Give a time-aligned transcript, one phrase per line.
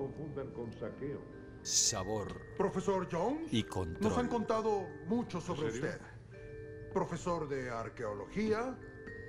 [0.00, 1.20] confundan con saqueo.
[1.62, 4.02] Sabor Profesor Jones, y control.
[4.02, 6.00] nos han contado mucho sobre usted.
[6.94, 8.78] Profesor de arqueología,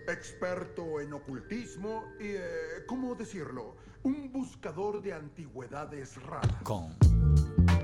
[0.07, 2.41] experto en ocultismo y, eh,
[2.88, 3.75] ¿cómo decirlo?
[4.04, 6.63] Un buscador de antigüedades raras.
[6.63, 6.95] con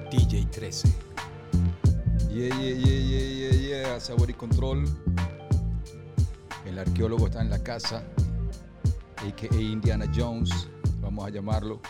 [0.09, 0.87] DJ 13.
[2.29, 3.99] Yeah, yeah, yeah, yeah, yeah, yeah.
[3.99, 4.85] Sabor y control.
[6.65, 8.03] El arqueólogo está en la casa,
[9.17, 9.55] a.k.a.
[9.55, 10.69] Indiana Jones,
[11.01, 11.81] vamos a llamarlo.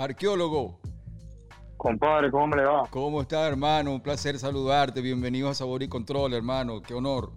[0.00, 0.80] Arqueólogo,
[1.76, 2.88] Compadre, ¿cómo le va?
[2.88, 3.92] ¿cómo está, hermano?
[3.92, 5.02] Un placer saludarte.
[5.02, 6.80] Bienvenido a Sabor y Control, hermano.
[6.80, 7.30] Qué honor.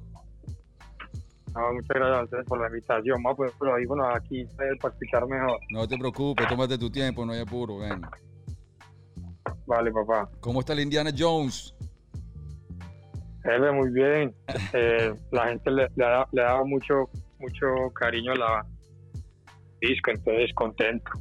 [1.56, 3.22] Ah, muchas gracias por la invitación.
[3.22, 5.60] Más pues, pero ahí, bueno, aquí eh, para explicar mejor.
[5.72, 7.80] No te preocupes, tómate tu tiempo, no hay apuro.
[7.80, 8.02] Ven.
[9.66, 10.30] Vale, papá.
[10.40, 11.76] ¿Cómo está el Indiana Jones?
[13.44, 14.34] Ve muy bien.
[14.74, 18.66] Eh, la gente le, le, ha, le ha dado mucho, mucho cariño a la
[19.82, 21.12] disco, entonces contento.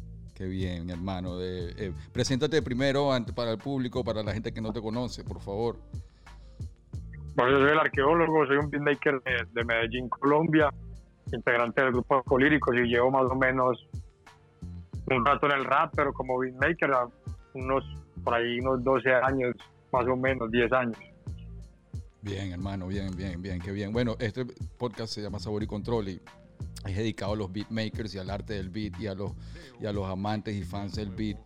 [0.43, 1.41] Qué bien, hermano.
[1.41, 5.23] Eh, eh, preséntate primero ante- para el público, para la gente que no te conoce,
[5.23, 5.77] por favor.
[7.37, 10.69] Bueno, yo soy el arqueólogo, soy un beatmaker de, de Medellín, Colombia,
[11.33, 13.87] integrante del grupo Alcolíricos y llevo más o menos
[15.07, 16.91] un rato en el rap, pero como beatmaker,
[17.55, 17.85] unos,
[18.25, 19.55] por ahí unos 12 años,
[19.93, 20.99] más o menos, 10 años.
[22.21, 23.93] Bien, hermano, bien, bien, bien, qué bien.
[23.93, 24.45] Bueno, este
[24.77, 26.21] podcast se llama Sabor y Control y
[26.87, 29.33] es dedicado a los beatmakers y al arte del beat y a los,
[29.81, 31.39] y a los amantes y fans del beat.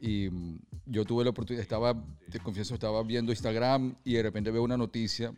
[0.00, 1.94] Y mm, yo tuve la oportunidad, estaba,
[2.30, 5.32] te confieso, estaba viendo Instagram y de repente veo una noticia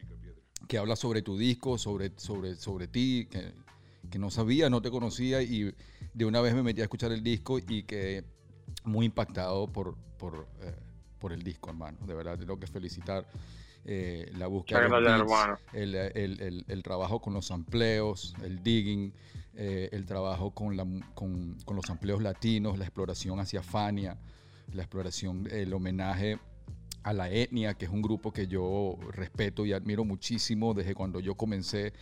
[0.69, 3.53] que habla sobre tu disco, sobre, sobre, sobre ti, que,
[4.11, 5.73] que no sabía, no te conocía y
[6.15, 8.25] de una vez me metí a escuchar el disco y quedé
[8.85, 10.75] muy impactado por, por, eh,
[11.19, 11.99] por el disco, hermano.
[12.07, 13.27] De verdad, tengo que felicitar
[13.85, 15.31] eh, la búsqueda de beats,
[15.73, 19.13] el, el- el- el trabajo con los sampleos, el digging,
[19.57, 24.19] eh, el trabajo con, los sampleos latinos, la exploración hacia Fania,
[24.73, 26.39] la exploración, el homenaje
[27.03, 31.21] a la etnia, que es un grupo que yo respeto y admiro muchísimo desde cuando
[31.21, 31.93] yo comencé.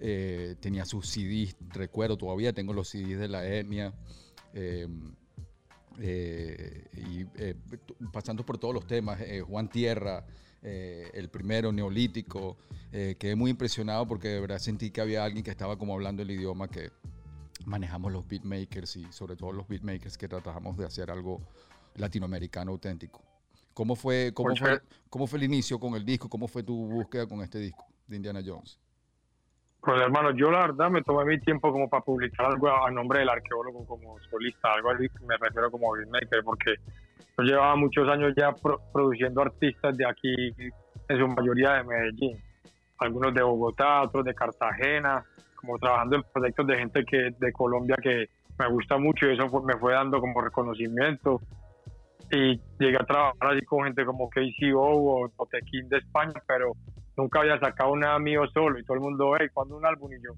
[0.00, 3.94] eh, tenía sus CDs, recuerdo, todavía tengo los CDs de la etnia.
[4.54, 4.86] eh,
[5.98, 7.24] eh, y
[8.12, 10.24] pasando por todos los temas, Juan Tierra,
[10.62, 12.56] eh, el primero neolítico,
[12.92, 16.22] eh, quedé muy impresionado porque de verdad sentí que había alguien que estaba como hablando
[16.22, 16.90] el idioma que
[17.66, 21.40] manejamos los beatmakers y sobre todo los beatmakers que tratamos de hacer algo
[21.96, 23.22] latinoamericano auténtico.
[23.74, 26.28] ¿Cómo fue, cómo, fue, ¿Cómo fue el inicio con el disco?
[26.28, 28.78] ¿Cómo fue tu búsqueda con este disco de Indiana Jones?
[29.80, 33.18] Pues hermano, yo la verdad me tomé mi tiempo como para publicar algo a nombre
[33.18, 36.74] del arqueólogo como solista, algo así, me refiero como beatmaker, porque
[37.38, 40.34] yo llevaba muchos años ya pro- produciendo artistas de aquí,
[41.08, 42.38] en su mayoría de Medellín,
[42.98, 45.24] algunos de Bogotá, otros de Cartagena,
[45.56, 48.26] como trabajando en proyectos de gente que de Colombia que
[48.58, 51.40] me gusta mucho y eso fue- me fue dando como reconocimiento.
[52.30, 56.72] Y llegué a trabajar así con gente como KCO o, o Tequín de España, pero
[57.16, 60.10] nunca había sacado nada mío solo y todo el mundo, hey, ¿cuándo un álbum?
[60.12, 60.32] Y yo,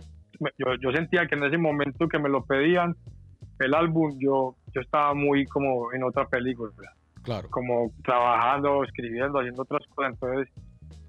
[0.59, 2.97] yo, yo sentía que en ese momento que me lo pedían,
[3.59, 6.73] el álbum, yo, yo estaba muy como en otra película,
[7.23, 7.49] Claro.
[7.51, 10.49] como trabajando, escribiendo, haciendo otras cosas, entonces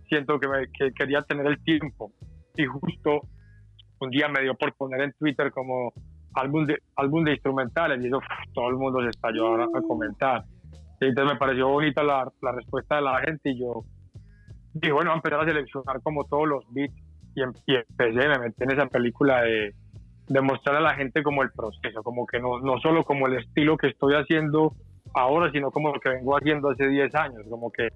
[0.07, 2.11] siento que, me, que quería tener el tiempo.
[2.55, 3.21] Y justo
[3.99, 5.91] un día me dio por poner en Twitter como
[6.35, 8.03] álbum de, álbum de instrumentales.
[8.03, 8.19] Y eso
[8.53, 10.43] todo el mundo se estalló ahora a comentar.
[11.01, 13.49] Y entonces me pareció bonita la, la respuesta de la gente.
[13.49, 13.83] Y yo
[14.73, 16.95] dije, bueno, voy a empezar a seleccionar como todos los beats.
[17.35, 19.73] Y, em- y empecé, me metí en esa película de,
[20.27, 23.37] de mostrar a la gente como el proceso, como que no, no solo como el
[23.37, 24.73] estilo que estoy haciendo
[25.13, 27.89] ahora, sino como lo que vengo haciendo hace 10 años, como que,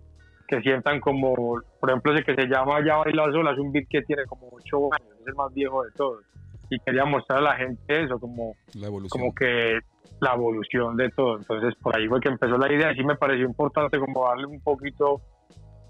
[0.47, 1.33] que sientan como,
[1.79, 4.47] por ejemplo, ese que se llama Ya Baila Sola, es un beat que tiene como
[4.51, 6.23] 8 años, es el más viejo de todos.
[6.69, 9.19] Y quería mostrar a la gente eso, como, La evolución.
[9.21, 9.79] como que
[10.21, 11.37] la evolución de todo.
[11.37, 12.93] Entonces, por ahí fue que empezó la idea.
[12.93, 15.21] Sí me pareció importante como darle un poquito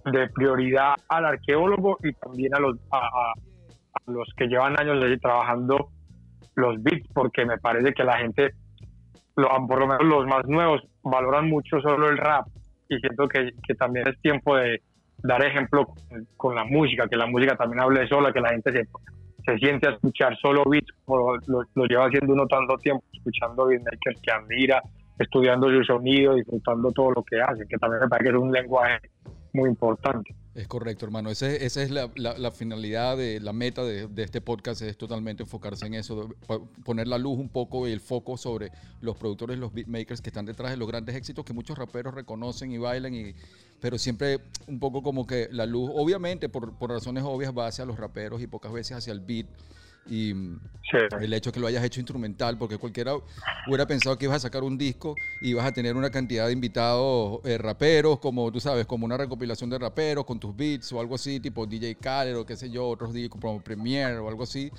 [0.06, 3.34] de prioridad al arqueólogo y también a los, a, a-
[3.94, 5.90] a los que llevan años ahí trabajando
[6.60, 8.52] los beats, porque me parece que la gente,
[9.36, 12.48] por lo menos los más nuevos, valoran mucho solo el rap.
[12.88, 14.82] Y siento que, también es tiempo de
[15.24, 15.88] dar ejemplo
[16.38, 19.92] con, la música, que la música también hable sola, que la gente se, siente a
[19.92, 24.82] escuchar solo beats, como lo, lo lleva haciendo uno tanto tiempo, escuchando beatmakers que admira,
[25.18, 28.52] estudiando su sonido, disfrutando todo lo que hace, que también me parece que es un
[28.52, 29.00] lenguaje
[29.54, 30.36] muy importante.
[30.56, 31.30] Es correcto, hermano.
[31.30, 32.10] Ese- esa es la,
[32.52, 36.30] finalidad, de la meta de, este podcast, es totalmente enfocarse en eso,
[36.84, 40.46] poner la luz un poco y el foco sobre los productores, los beatmakers que están
[40.46, 43.36] detrás de los grandes éxitos que muchos raperos reconocen y bailan, y,
[43.80, 47.98] pero siempre un poco como que la luz, obviamente por razones obvias, va hacia los
[47.98, 49.48] raperos y pocas veces hacia el beat.
[50.10, 50.34] Y
[50.92, 50.98] Sí.
[51.22, 53.14] el hecho que lo hayas hecho instrumental, porque cualquiera
[53.68, 56.54] hubiera pensado que ibas a sacar un disco y ibas a tener una cantidad de
[56.54, 61.00] invitados eh, raperos, como tú sabes, como una recopilación de raperos con tus beats o
[61.00, 64.42] algo así, tipo DJ Khaled o qué sé yo, otros discos como Premiere o algo
[64.44, 64.72] así,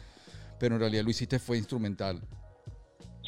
[0.59, 2.21] pero en realidad lo hiciste fue instrumental.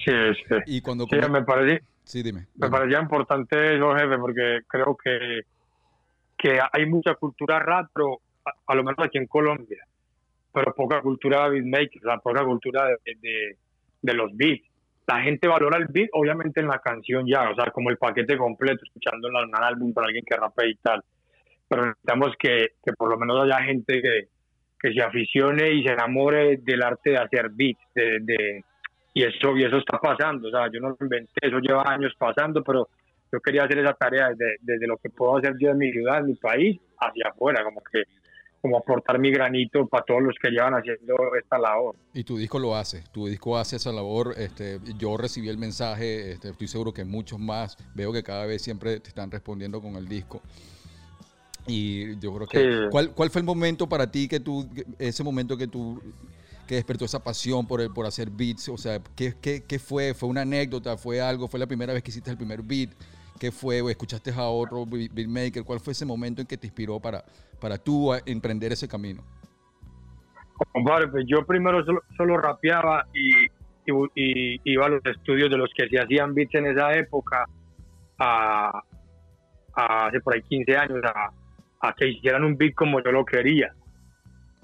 [0.04, 0.10] Sí,
[0.49, 0.54] sí.
[0.66, 1.06] Y cuando...
[1.08, 2.49] Sí, me, parece, Sí, dime.
[2.56, 5.43] me parecía importante eso, jefe, porque creo que,
[6.37, 9.87] que hay mucha cultura rap, pero a, a lo menos aquí en Colombia,
[10.52, 13.56] pero poca cultura de beatmaker, o sea, poca cultura de, de,
[14.02, 14.69] de los beats.
[15.06, 18.37] La gente valora el beat, obviamente en la canción ya, o sea, como el paquete
[18.37, 21.02] completo, escuchando en un álbum para alguien que rapea y tal.
[21.69, 24.28] Pero necesitamos que, que por lo menos haya gente que,
[24.78, 28.64] que se aficione y se enamore del arte de hacer beats, de, de,
[29.14, 32.14] y eso y eso está pasando, o sea, yo no lo inventé, eso lleva años
[32.19, 32.88] pasando, pero
[33.31, 36.19] yo quería hacer esa tarea desde, desde lo que puedo hacer yo en mi ciudad,
[36.19, 38.02] en mi país, hacia afuera, como que
[38.62, 41.97] como aportar mi granito para todos los que llevan haciendo esta labor.
[42.14, 44.35] Y tu disco lo hace, tu disco hace esa labor.
[44.38, 48.62] Este, yo recibí el mensaje, este, estoy seguro que muchos más, veo que cada vez
[48.62, 50.41] siempre te están respondiendo con el disco.
[51.67, 52.59] Y yo creo que...
[52.59, 52.88] Sí.
[52.91, 56.00] ¿cuál, ¿Cuál fue el momento para ti que tú, ese momento que tú,
[56.69, 58.69] que despertó esa pasión por, el, por hacer beats?
[58.69, 60.14] O sea, ¿qué, qué, qué fue?
[60.14, 60.97] ¿Fue una anécdota?
[60.97, 61.49] ¿Fue algo?
[61.49, 62.91] ¿Fue la primera vez que hiciste el primer beat?
[63.43, 63.83] ¿Qué fue?
[63.83, 65.65] ¿O escuchaste a otro beat- beatmaker?
[65.65, 67.25] ¿Cuál fue ese momento en que te inspiró para,
[67.61, 69.21] para tú emprender ese camino?
[70.71, 73.50] Compadre, pues yo primero solo, solo rapeaba y, y-
[74.15, 77.44] y iba a los estudios de los que se hacían beats en esa época,
[78.17, 78.81] a,
[79.75, 81.33] a hace por ahí 15 años, a,
[81.88, 83.75] a que hicieran un beat como yo lo quería.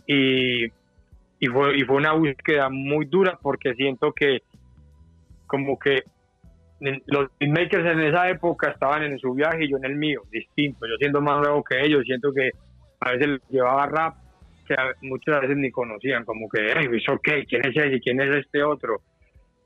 [0.07, 4.45] Y, y, fue, y fue una búsqueda muy dura porque siento que
[5.49, 6.05] como que
[7.07, 10.87] los beatmakers en esa época estaban en su viaje y yo en el mío, distinto.
[10.87, 12.51] Yo siendo más nuevo que ellos, siento que
[13.01, 14.15] a veces llevaba rap
[14.67, 17.45] que muchas veces ni conocían, como que, hey, ¿eso qué?
[17.47, 18.01] ¿Quién es ese?
[18.01, 19.01] ¿Quién es este otro?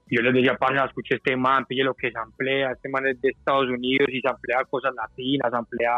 [0.08, 3.06] Y yo les decía, pasa, escuche este man, pille lo que se amplía, este man
[3.06, 5.90] es de Estados Unidos y se amplía cosas latinas, se amplía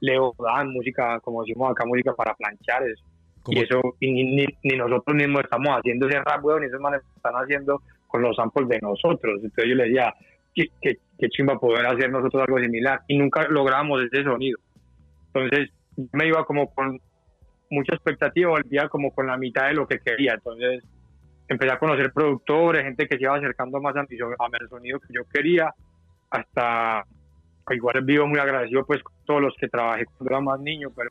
[0.00, 3.00] Leo Dan, música, como decimos acá, música para planchar, es-
[3.42, 6.66] Como- y eso, y ni, ni- ni nosotros mismos estamos haciendo ese rap, weón, y
[6.66, 9.40] esos manes están haciendo con los samples de nosotros.
[9.42, 10.12] Entonces yo les decía,
[10.54, 13.00] qué, qué, qué chimba poder hacer nosotros algo similar.
[13.08, 14.58] Y nunca logramos ese sonido.
[15.32, 15.70] Entonces
[16.12, 17.00] me iba como con
[17.70, 20.34] mucha expectativa, volvía como con la mitad de lo que quería.
[20.34, 20.84] Entonces
[21.48, 24.98] empecé a conocer productores, gente que se iba acercando más a mi, a mi sonido
[25.00, 25.72] que yo quería,
[26.30, 27.04] hasta
[27.70, 31.10] igual vivo muy agradecido pues con todos los que trabajé cuando era más niño, pero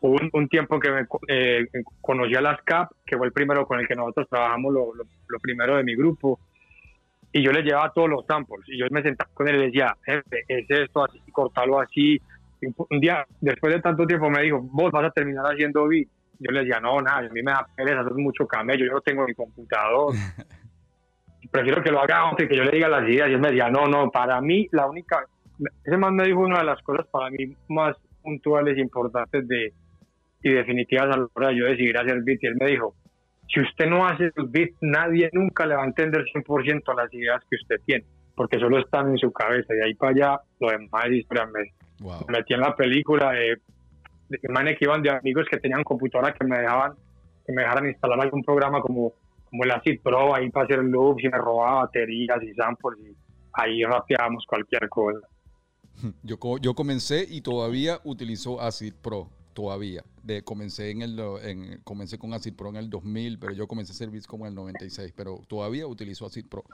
[0.00, 1.66] hubo un, un tiempo que me eh,
[2.00, 5.04] conocí a las CAP, que fue el primero con el que nosotros trabajamos, lo, lo-
[5.28, 6.38] lo primero de mi grupo,
[7.32, 9.66] y yo le llevaba todos los samples, y yo me sentaba con él y le
[9.66, 12.20] decía, jefe, es esto, así, cortarlo así.
[12.60, 16.08] Y un- día, después de tanto tiempo, me dijo, vos vas a terminar haciendo beat.
[16.38, 19.00] Yo le decía, no, nada, a mí me da pereza, es mucho camello, yo no
[19.00, 20.14] tengo mi computador.
[21.50, 23.28] Prefiero que lo haga y que yo le diga las ideas.
[23.28, 25.24] Y él me decía, no, no, para mí la única...
[25.84, 29.72] Ese man me dijo una de las cosas para mí más puntuales, importantes de,
[30.42, 32.42] y definitivas a la hora de yo decidir hacer beat.
[32.42, 32.94] Y él me dijo,
[33.52, 37.42] si usted no hace sus beats, nadie nunca le va a entender 100% las ideas
[37.50, 38.04] que usted tiene,
[38.34, 39.74] porque solo están en su cabeza.
[39.74, 41.46] Y ahí para allá, lo demás es historia.
[41.46, 42.24] Me, Wow.
[42.28, 43.58] me metí en la película de,
[44.30, 46.94] de manes que iban de amigos que tenían computadora que me dejaban
[47.46, 49.12] que me dejaran instalar algún programa como,
[49.50, 53.14] como el Acid Pro ahí para hacer loops y me robaba baterías y samples y
[53.52, 55.18] ahí rapeábamos cualquier cosa.
[56.22, 59.28] Yo, yo comencé y todavía utilizo Acid Pro.
[59.52, 60.02] Todavía.
[60.44, 64.08] Comencé, en el, en, comencé con Acid Pro en el 2000, pero yo comencé a
[64.08, 65.12] beats como en el 96.
[65.16, 66.64] Pero todavía utilizo Acid Pro.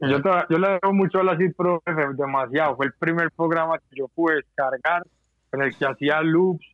[0.00, 0.18] Yo,
[0.50, 1.82] yo le debo mucho al Acid Pro
[2.16, 2.76] demasiado.
[2.76, 5.02] Fue el primer programa que yo pude descargar
[5.52, 6.64] en el que hacía loops.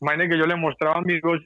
[0.00, 1.40] Imagínate que yo le mostraba a amigos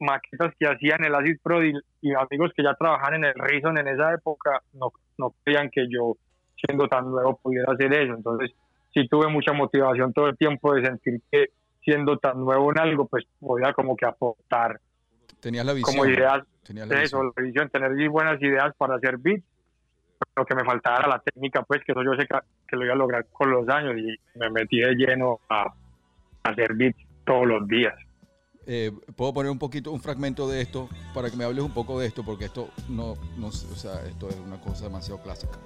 [0.00, 3.76] maquetas que hacían el Acid Pro y, y amigos que ya trabajaban en el Reason
[3.78, 6.16] en esa época no, no creían que yo,
[6.56, 8.14] siendo tan nuevo, pudiera hacer eso.
[8.14, 8.52] Entonces,
[8.94, 11.46] sí tuve mucha motivación todo el tiempo de sentir que
[11.88, 14.78] siendo tan nuevo en algo, pues podía como que aportar
[15.40, 15.96] Tenías la visión.
[15.96, 17.32] como ideas la eso, visión.
[17.34, 19.42] la visión, tener buenas ideas para hacer beats.
[20.36, 22.84] Lo que me faltaba era la técnica, pues, que eso yo sé que, que lo
[22.84, 26.98] iba a lograr con los años y me metí de lleno a, a hacer beats
[27.24, 27.94] todos los días.
[28.66, 31.98] Eh, Puedo poner un poquito, un fragmento de esto para que me hables un poco
[31.98, 35.56] de esto, porque esto no, no, o sea, esto es una cosa demasiado clásica.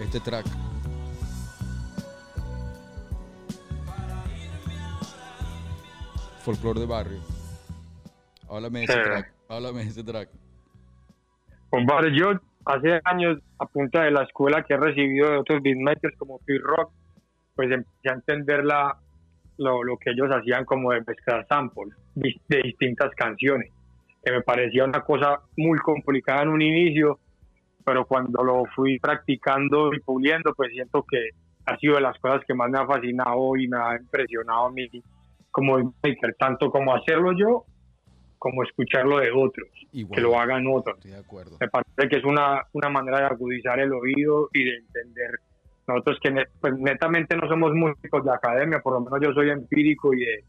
[0.00, 0.46] Este track.
[6.48, 7.18] Folclore de barrio.
[8.48, 9.32] Háblame de ese track.
[9.50, 10.30] Háblame de ese track.
[11.68, 12.32] Compadre, yo
[12.64, 16.58] hace años, a punta de la escuela que he recibido de otros beatmakers como Free
[16.58, 16.90] Rock,
[17.54, 18.96] pues empecé a entender la,
[19.58, 23.70] lo, lo que ellos hacían como de mezclar samples de distintas canciones,
[24.24, 27.18] que me parecía una cosa muy complicada en un inicio,
[27.84, 31.28] pero cuando lo fui practicando y puliendo, pues siento que
[31.66, 34.70] ha sido de las cosas que más me ha fascinado y me ha impresionado a
[34.70, 34.88] mí
[35.50, 37.64] como beatmaker, tanto como hacerlo yo,
[38.38, 40.14] como escucharlo de otros, Igual.
[40.14, 41.56] que lo hagan otros Estoy de acuerdo.
[41.60, 45.30] me parece que es una, una manera de agudizar el oído y de entender.
[45.88, 50.12] Nosotros que pues, netamente no somos músicos de academia, por lo menos yo soy empírico
[50.14, 50.44] y de,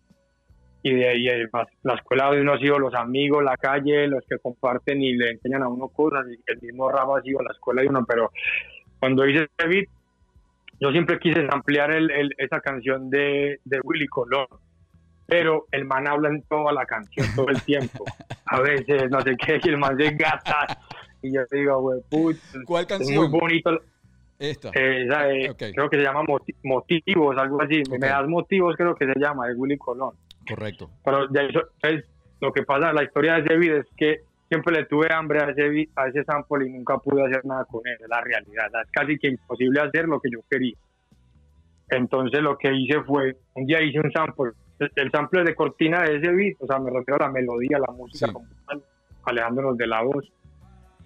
[0.83, 4.07] y de, y de- la- la escuela de uno ha sido los amigos, la calle,
[4.07, 7.41] los que comparten y le enseñan a uno cosas, y el mismo rap ha sido
[7.41, 8.29] la escuela de uno, pero
[8.99, 9.85] cuando hice este beat,
[10.81, 14.45] yo siempre quise ampliar el, el- esa canción de, de Willy Colón,
[15.29, 18.03] pero el man habla en toda la canción todo el tiempo.
[18.45, 20.79] A veces, no sé qué, y el man se gata.
[21.21, 23.31] Y yo digo, güey, puta, ¿Cuál es muy canción?
[23.31, 23.79] bonito.
[24.39, 24.69] Esta.
[24.69, 25.63] eh, esa, eh, Ok.
[25.73, 27.83] Creo que se llama Moti- Motivos, algo así.
[27.91, 30.15] Me das motivos, creo que se llama, de Willy Colón.
[30.47, 30.89] Correcto.
[31.03, 32.05] Pero de eso, es,
[32.39, 35.49] lo que pasa, la historia de ese video es que siempre le tuve hambre a
[35.49, 38.67] ese, a ese sample y nunca pude hacer nada con él, la realidad.
[38.83, 40.75] Es casi que imposible hacer lo que yo quería.
[41.89, 46.01] Entonces lo que hice fue, un día hice un sample, el, el sample de cortina
[46.03, 48.33] de ese beat, o sea, me refiero a la melodía, la música Sí.
[48.33, 48.83] como tal,
[49.23, 50.31] alejándonos de la voz.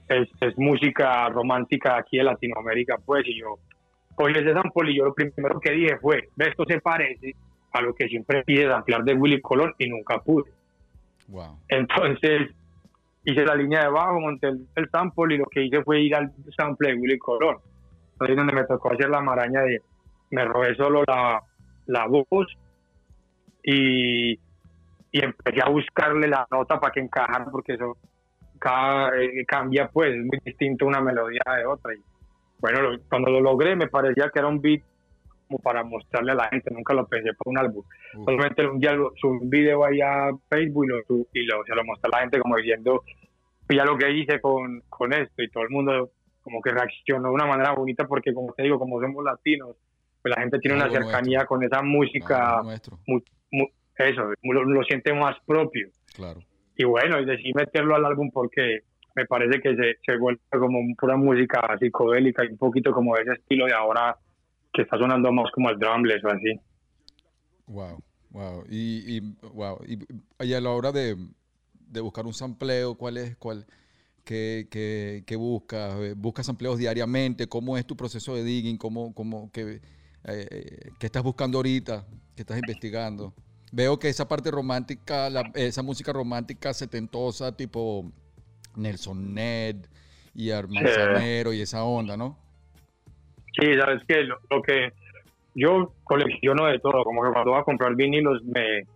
[0.08, 3.58] Es, es música romántica aquí de Latinoamérica, pues, y yo
[4.16, 7.36] cogí ese sample y yo lo primero que dije fue, "Ve, esto se parece
[7.72, 10.52] a lo que siempre quise ampliar de Willy Colón y nunca pude.
[11.30, 11.58] Wow.
[11.70, 12.52] Entonces
[13.26, 16.16] hice la línea de bajo, monté el, el sample y lo que hice fue ir
[16.16, 17.58] al sample de Willy Colón.
[18.20, 19.82] Ahí es donde me tocó hacer la maraña de,
[20.30, 21.42] me robé solo la,
[21.88, 22.28] la voz
[23.64, 24.34] y,
[25.12, 27.98] y empecé a buscarle la nota para que encajara porque eso
[28.60, 31.94] cada, eh, cambia pues, es muy distinto una melodía de otra.
[31.94, 32.02] Y
[32.60, 34.82] bueno, lo- cuando lo logré me parecía que era un beat
[35.48, 37.84] como para mostrarle a la gente, nunca lo pensé para un álbum.
[38.26, 40.98] Solamente un día lo- subí un video ahí a Facebook y, lo,
[41.34, 43.04] y lo, se lo mostré a la gente como diciendo,
[43.70, 47.34] ya lo que hice con, con esto y todo el mundo como que reaccionó de
[47.36, 49.76] una manera bonita porque como te digo, como somos latinos,
[50.22, 52.98] pues la gente tiene una cercanía con esa música, nuestro.
[53.98, 55.90] Eso, lo, lo siente más propio.
[56.16, 56.42] Claro.
[56.76, 58.80] Y bueno, y decidí meterlo al álbum porque
[59.16, 63.34] me parece que se, se vuelve como pura música psicodélica y un poquito como ese
[63.34, 64.18] estilo de ahora
[64.74, 66.60] que está sonando más como el drumless o así.
[67.68, 68.64] Wow, wow.
[68.70, 69.80] Y, y, wow.
[69.88, 70.00] Y,
[70.44, 71.16] y a la hora de,
[71.74, 73.68] de buscar un sampleo, ¿cuál es, cuál,
[74.26, 75.96] qué, qué, qué buscas?
[76.18, 77.48] ¿Buscas sampleos diariamente?
[77.48, 78.78] ¿Cómo es tu proceso de digging?
[78.78, 79.80] ¿Cómo, cómo, qué,
[80.26, 82.06] eh, qué estás buscando ahorita?
[82.36, 83.34] ¿Qué estás investigando?
[83.72, 88.12] Veo que esa parte romántica, la- esa música romántica setentosa, tipo
[88.76, 89.78] Nelson Ned
[90.36, 92.38] y Armanzanero y esa onda, ¿no?
[93.60, 94.92] Sí, sabes que lo, lo que
[95.56, 98.88] yo colecciono de todo, como que cuando voy a comprar vinilos me,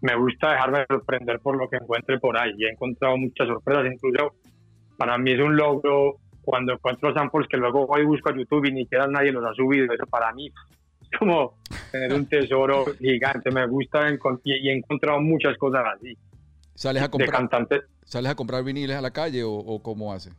[0.00, 2.52] me gusta dejarme sorprender por lo que encuentre por ahí.
[2.60, 4.34] He encontrado muchas sorpresas, incluso
[4.96, 6.16] para mí es un logro
[6.50, 9.44] cuando encuentro samples que luego voy y busco a YouTube y ni siquiera nadie los
[9.44, 9.92] ha subido.
[9.92, 10.50] Eso para mí
[11.02, 11.58] es como
[11.92, 13.50] tener un tesoro gigante.
[13.50, 14.08] Me gusta
[14.44, 16.16] y, he encontrado muchas cosas así.
[16.74, 20.10] ¿Sales a De comprar, cantantes, ¿sales a comprar viniles a la calle o, o cómo
[20.12, 20.34] haces?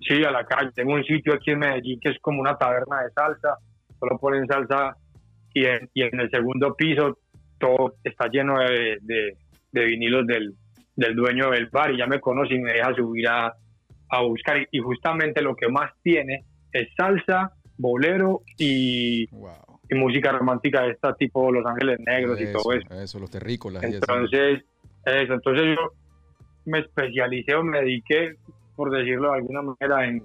[0.00, 0.72] Sí, a la calle.
[0.74, 3.56] Tengo un sitio aquí en Medellín que es como una taberna de salsa.
[4.00, 4.96] Solo ponen salsa
[5.54, 7.18] y en, y en el segundo piso
[7.58, 9.36] todo está lleno de, de-
[9.72, 10.54] de vinilos del,
[10.96, 13.52] del dueño del bar y ya me conoce y me deja subir a,
[14.10, 14.66] a buscar.
[14.70, 19.80] Y, justamente lo que más tiene es salsa, bolero y, Wow.
[19.88, 22.94] y música romántica de esta tipo Los Ángeles Negros y todo eso.
[22.94, 23.82] Eso, los terrícolas.
[23.82, 23.96] y eso.
[23.98, 24.64] Entonces,
[25.04, 25.92] eso, entonces yo
[26.66, 28.36] me especialicé o me dediqué,
[28.76, 30.22] por decirlo de alguna manera, en,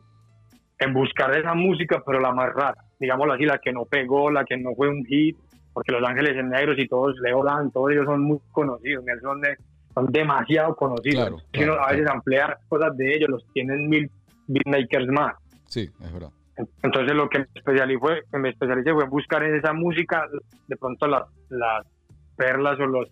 [0.79, 4.43] en buscar esa música, pero la más rara, digámoslo así, la que no pegó, la
[4.45, 5.37] que no fue un hit,
[5.73, 9.57] porque Los Ángeles Negros y todos, Leo Dan, todos ellos son muy conocidos, Nelson Ned,
[9.95, 11.15] son demasiado conocidos.
[11.15, 12.17] Claro, Si uno claro, a veces claro.
[12.19, 14.11] ampliar cosas de ellos, los tienen mil
[14.47, 15.35] beatmakers más.
[15.67, 16.29] Sí, es verdad.
[16.83, 20.27] Entonces lo que me especialicé fue, me especialicé fue buscar en esa música
[20.67, 21.85] de pronto las, las
[22.37, 23.09] perlas o los,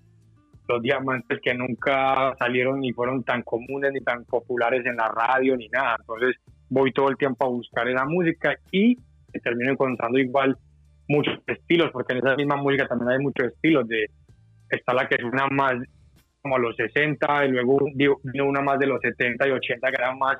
[0.67, 5.57] los diamantes que nunca salieron ni fueron tan comunes ni tan populares en la radio
[5.57, 5.97] ni nada.
[5.99, 6.37] Entonces
[6.69, 8.97] voy todo el tiempo a buscar esa música y
[9.41, 10.57] termino encontrando igual
[11.07, 13.87] muchos estilos, porque en esa misma música también hay muchos estilos.
[13.87, 14.09] de
[14.69, 15.75] Está la que suena más
[16.43, 19.95] como a los 60 y luego vino una más de los 70 y 80 que
[19.95, 20.38] era más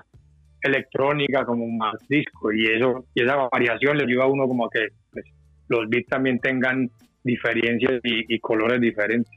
[0.62, 4.70] electrónica, como más disco, y eso y esa variación le ayuda a uno como a
[4.70, 5.26] que pues,
[5.70, 6.90] los beats también tengan
[7.24, 9.32] diferencias y, y colores diferentes.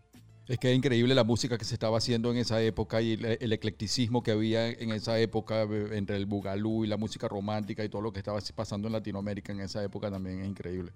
[0.48, 3.38] Es que es increíble la música que se estaba haciendo en esa época y el,
[3.40, 7.84] el eclecticismo que había en esa época eh, entre el bugalú y la música romántica
[7.84, 10.90] y todo lo que estaba pasando en Latinoamérica en esa época también es increíble.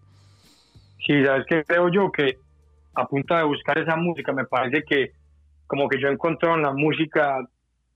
[1.07, 2.39] Sí, sabes que creo yo que
[2.95, 5.13] a punta de buscar esa música me parece que
[5.71, 7.47] como que yo encontré en la música,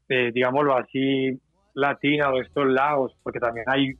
[0.08, 1.36] eh, digámoslo así,
[1.74, 3.94] latina de estos lados, porque también hay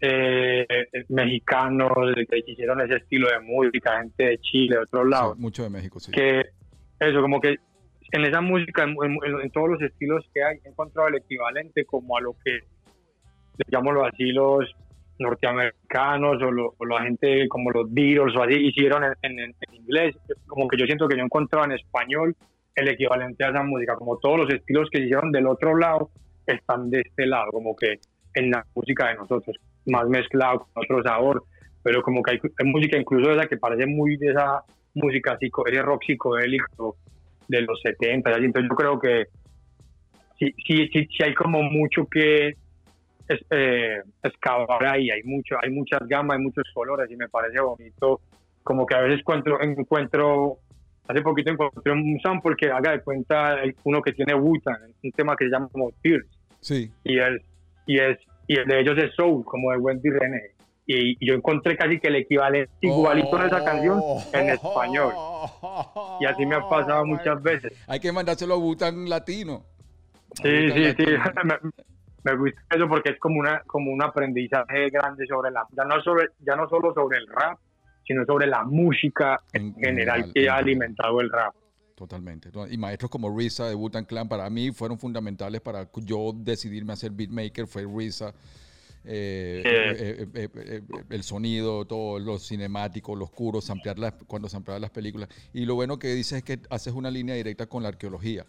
[0.00, 0.66] eh,
[1.08, 1.92] mexicanos
[2.28, 5.36] que hicieron ese estilo de música, gente de Chile, de otros lados.
[5.36, 6.10] Sí, mucho de México, sí.
[6.10, 6.42] Que
[6.98, 7.56] eso, como que
[8.10, 11.84] en esa música, en, en- en todos los estilos que hay, he encontrado el equivalente
[11.84, 12.58] como a lo que,
[13.68, 14.64] digámoslo así, los
[15.20, 19.74] norteamericanos o, lo- o la gente como los Beatles o así hicieron en, en- en
[19.74, 20.16] inglés.
[20.48, 22.34] Como que yo siento que yo he encontrado en español
[22.74, 26.10] el equivalente a esa música, como todos los estilos que hicieron del otro lado
[26.46, 28.00] están de este lado, como que
[28.34, 31.44] en la música de nosotros, más mezclado con otro sabor,
[31.82, 34.62] pero como que hay, hay música incluso esa que parece muy de esa
[34.94, 36.96] música psico, ese rock psicodélico
[37.48, 38.44] de los 70, así.
[38.44, 39.26] entonces yo creo que
[40.38, 42.48] sí, sí, sí, sí hay como mucho que
[43.28, 47.60] es- eh, excavar ahí, hay mucho, hay muchas gamas, hay muchos colores y me parece
[47.60, 48.20] bonito,
[48.62, 50.58] como que a veces encuentro, encuentro
[51.06, 55.36] hace poquito encontré un sample que haga de cuenta uno que tiene Wutan, un tema
[55.36, 56.26] que se llama como Tears,
[56.60, 57.42] Sí, y el,
[57.86, 60.50] y es y el de ellos es Soul, como de Wendy René.
[60.86, 64.00] Y, y yo encontré casi que el equivalente igualito a esa canción
[64.32, 65.14] en español.
[66.20, 67.72] Y así me ha pasado muchas veces.
[67.86, 69.62] Hay que mandárselo a Butan Latino.
[70.42, 71.06] Sí, sí, sí.
[71.06, 71.58] Latino.
[72.24, 76.00] Me gusta eso porque es como una como un aprendizaje grande sobre la ya no
[76.00, 77.58] sobre ya no solo sobre el rap,
[78.06, 81.54] sino sobre la música en, En general general, que en ha alimentado el rap.
[81.94, 82.50] Totalmente.
[82.70, 86.96] Y maestros como Risa de Wu-Tang Clan para mí fueron fundamentales para yo decidirme a
[86.96, 87.66] ser beatmaker.
[87.66, 88.34] Fue Risa.
[89.06, 94.48] eh, eh, eh, eh, eh, el sonido, todo lo cinemático, lo oscuro, samplear las, cuando
[94.48, 95.28] se las películas.
[95.52, 98.46] Y lo bueno que dices es que haces una línea directa con la arqueología,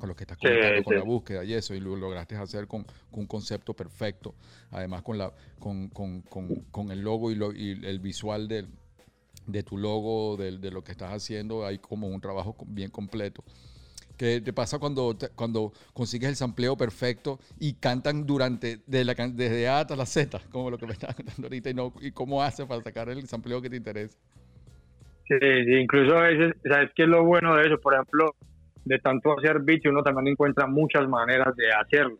[0.00, 0.94] con lo que estás Sí, comentando, con sí.
[0.96, 4.34] la búsqueda y eso, y lo lograste hacer con, con un concepto perfecto.
[4.72, 8.68] Además, con, la, con, con, con, con el logo y, lo- y el visual del,
[9.46, 13.44] de tu logo, de, de lo que estás haciendo, hay como un trabajo bien completo.
[14.18, 19.14] ¿Qué te pasa cuando, te- cuando consigues el sampleo perfecto y cantan durante, de la,
[19.14, 21.94] can- desde A hasta la Z, como lo que me estabas contando ahorita, y, no,
[22.00, 24.18] y cómo haces para sacar el sampleo que te interesa?
[25.28, 27.78] Sí, sí, incluso a veces, ¿sabes qué es lo bueno de eso?
[27.80, 28.34] Por ejemplo,
[28.90, 32.18] de tanto hacer beats, uno también encuentra muchas maneras de hacerlo.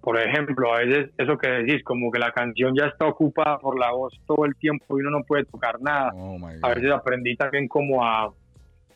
[0.00, 3.78] Por ejemplo, a veces eso que decís, como que la canción ya está ocupada por
[3.78, 6.12] la voz todo el tiempo y uno no puede tocar nada.
[6.14, 8.32] Oh A veces aprendí también como a,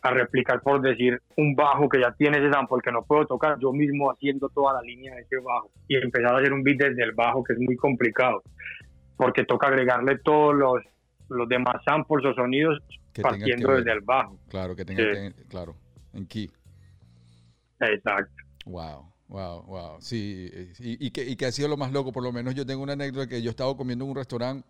[0.03, 3.59] a replicar, por decir, un bajo que ya tiene ese sample que no puedo tocar,
[3.61, 6.79] yo mismo haciendo toda la línea de ese bajo y empezar a hacer un beat
[6.79, 8.43] desde el bajo que es muy complicado,
[9.19, 10.83] porque toca agregarle todos los,
[11.29, 12.79] los demás samples o sonidos
[13.13, 14.39] Que partiendo desde el bajo.
[14.49, 15.11] Claro, que tenga Sí.
[15.11, 15.75] que- claro,
[16.15, 16.49] en key.
[17.83, 18.33] Exacto.
[18.67, 20.01] Wow, wow, wow.
[20.01, 22.65] Sí, y, y, que, y que ha sido lo más loco, por lo menos yo
[22.65, 24.67] tengo una anécdota que yo estaba comiendo en un restaurante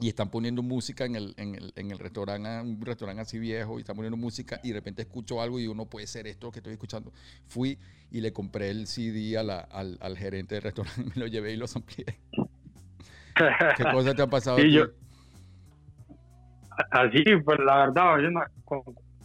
[0.00, 3.38] y están poniendo música en el, en el, en el restaurante, ah, un restaurante así
[3.38, 6.50] viejo, y están poniendo música y de repente escucho algo y uno puede ser esto
[6.50, 7.12] que estoy escuchando.
[7.46, 7.78] Fui
[8.10, 11.52] y le compré el CD a la- al, al gerente del restaurante, me lo llevé
[11.52, 12.06] y lo amplié.
[13.76, 14.58] ¿Qué cosas te han pasado?
[14.58, 14.86] Sí, yo-
[16.90, 18.14] Así, pues la verdad,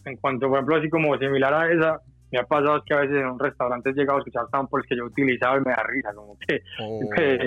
[0.06, 2.02] en cuanto, por ejemplo, así como similar a esa,
[2.36, 4.86] me ha pasado es que a veces en un restaurante he llegado a escuchar samples
[4.88, 6.62] que yo utilizaba y me da risa, como que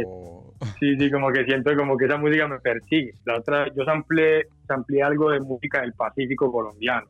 [0.07, 3.13] Oh, Sí, sí, como que siento como que esa música me persigue.
[3.27, 7.07] La otra, yo samplé, samplé algo de música del Pacífico colombiano,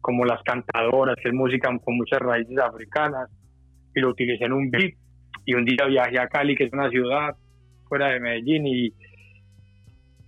[0.00, 3.28] como las cantadoras, que es música con muchas raíces africanas,
[3.94, 4.94] y lo utilicé en un beat.
[5.44, 7.34] Y un día viajé a Cali, que es una ciudad
[7.88, 8.94] fuera de Medellín, y,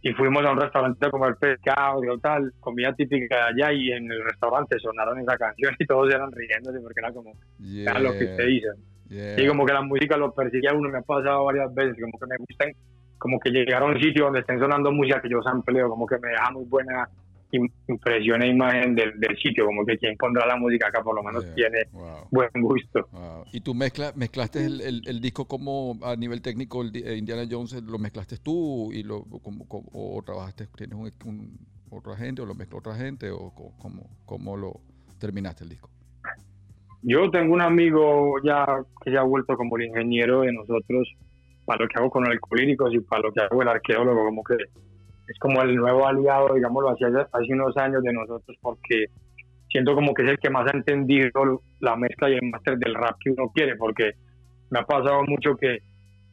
[0.02, 3.92] y fuimos a un restaurante a comer pescado y tal, comida típica de allá, y
[3.92, 8.12] en el restaurante sonaron esa canción y todos eran riéndose porque era como, era lo
[8.12, 8.74] que yeah, te dicen.
[9.08, 9.36] yeah.
[9.36, 12.18] Sí, como que la música lo persigue a uno, me ha pasado varias veces, como
[12.18, 12.72] que me gustan,
[13.16, 16.18] como que llegar a un sitio donde estén sonando música que yo sampleo, como que
[16.18, 17.08] me deja muy buena
[17.52, 21.14] im- impresión e imagen del, del sitio, como que quien pondrá la música acá por
[21.14, 22.26] lo menos Yeah, tiene wow.
[22.30, 23.06] buen gusto.
[23.12, 23.44] Wow.
[23.52, 27.44] ¿Y tú mezcla, mezclaste el, el- el disco como a nivel técnico, el eh, Indiana
[27.50, 31.58] Jones, lo mezclaste tú y lo, como, como- o trabajaste, tienes un, un-
[31.90, 34.80] otra gente o lo mezcló otra gente o cómo, cómo lo
[35.18, 35.90] terminaste el disco?
[37.02, 38.64] Yo tengo un amigo ya
[39.04, 41.08] que se ha vuelto como el ingeniero de nosotros
[41.64, 44.54] para lo que hago con alcohólicos y para lo que hago el arqueólogo, como que
[45.28, 49.06] es como el nuevo aliado, digámoslo así, hace, hace unos años de nosotros, porque
[49.70, 52.94] siento como que es el que más ha entendido la mezcla y el máster del
[52.94, 54.12] rap que uno quiere, porque
[54.70, 55.78] me ha pasado mucho que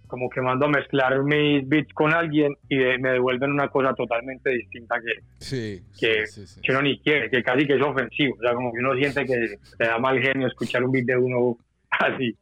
[0.08, 4.50] como que mando a mezclar mis beats con alguien y me devuelven una cosa totalmente
[4.50, 8.36] distinta que, Sí, que, sí, sí, que uno ni quiere, que casi que es ofensivo.
[8.36, 11.16] O sea, como que uno siente que le da mal genio escuchar un beat de
[11.16, 11.58] uno
[11.92, 12.36] así.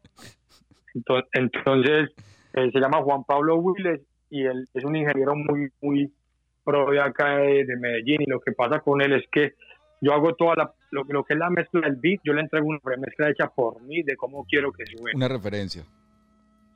[0.96, 2.10] Ento- Entonces,
[2.54, 6.12] eh, se llama Juan Pablo Willes y él es un ingeniero muy, muy
[6.68, 8.22] pro de acá de, de Medellín.
[8.22, 9.54] Y lo que pasa con él es que
[10.02, 12.68] yo hago toda la, lo, lo que es la mezcla del beat, yo le entrego
[12.68, 15.16] una remezcla hecha por mí de cómo quiero que suene.
[15.16, 15.84] Una referencia.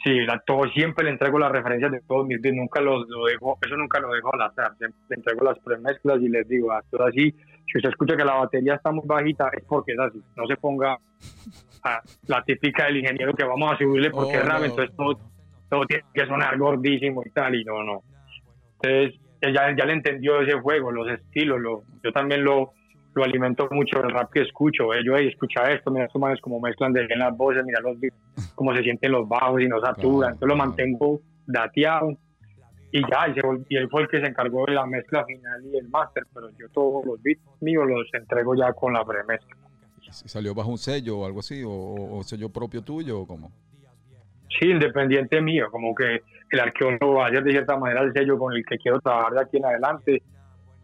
[0.03, 3.25] Sí, la, todo, siempre le entrego las referencias de todos mis beats, nunca los, lo
[3.25, 6.71] dejo, eso nunca lo dejo al azar, siempre le entrego las premezclas y les digo,
[6.71, 7.31] "Ah, esto es así,
[7.71, 10.55] si usted escucha que la batería está muy bajita, es porque es así, no se
[10.57, 10.97] ponga
[11.83, 14.65] a la típica del ingeniero que vamos a subirle porque Oh, es rap, no.
[14.65, 15.19] entonces todo,
[15.69, 18.01] todo tiene que sonar gordísimo y tal, y no, no.
[18.81, 22.73] Entonces, ella ya le entendió ese juego, los estilos, lo, yo también lo,
[23.13, 24.93] lo alimento mucho el rap que escucho.
[24.93, 27.79] eh, Yo, "Ey, escucha esto, mira estos manes como mezclan de bien las voces, mira
[27.81, 28.15] los beats,
[28.55, 30.33] cómo se sienten los bajos y no saturan.
[30.33, 32.11] Entonces lo mantengo dateado
[32.91, 35.65] y ya, y, se y él fue el que se encargó de la mezcla final
[35.65, 39.55] y el máster, pero yo todos los beats míos los entrego ya con la premezcla.
[40.11, 41.63] ¿Salió bajo un sello o algo así?
[41.63, 43.51] ¿O, o- o sello propio tuyo o cómo?
[44.59, 48.37] Sí, independiente mío, como que el arqueólogo va a ser de cierta manera el sello
[48.37, 50.21] con el que quiero trabajar de aquí en adelante.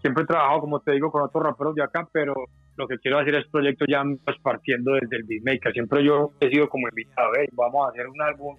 [0.01, 2.33] Siempre he trabajado, como te digo, con otros raperos de acá, pero
[2.77, 5.73] lo que quiero hacer es proyectos ya pues, partiendo desde el beatmaker.
[5.73, 8.55] Siempre yo he sido como invitado, "Ey, vamos a hacer un álbum,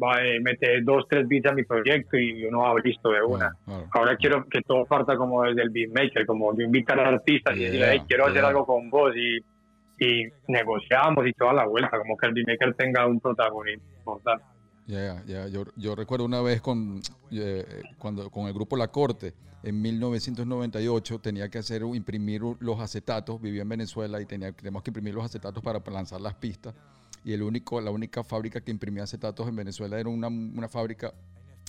[0.00, 3.50] va, eh, meter dos, tres beats a mi proyecto y uno va listo de una.
[3.50, 3.86] Claro, claro.
[3.92, 7.60] Ahora quiero que todo parta como desde el beatmaker, como yo invitar a artistas y
[7.60, 8.48] decirle, Yeah, "Ey, quiero hacer yeah.
[8.48, 9.38] algo con vos y,
[9.98, 14.44] y negociamos y toda la vuelta, como que el beatmaker tenga un protagonismo importante.
[14.86, 19.34] Ya, ya, Yo, yo recuerdo una vez con, eh, cuando, con el grupo La Corte,
[19.62, 24.90] en 1998, tenía que hacer, imprimir los acetatos, vivía en Venezuela y tenía, teníamos que
[24.90, 26.74] imprimir los acetatos para lanzar las pistas.
[27.24, 31.12] Y el único, la única fábrica que imprimía acetatos en Venezuela era una, una fábrica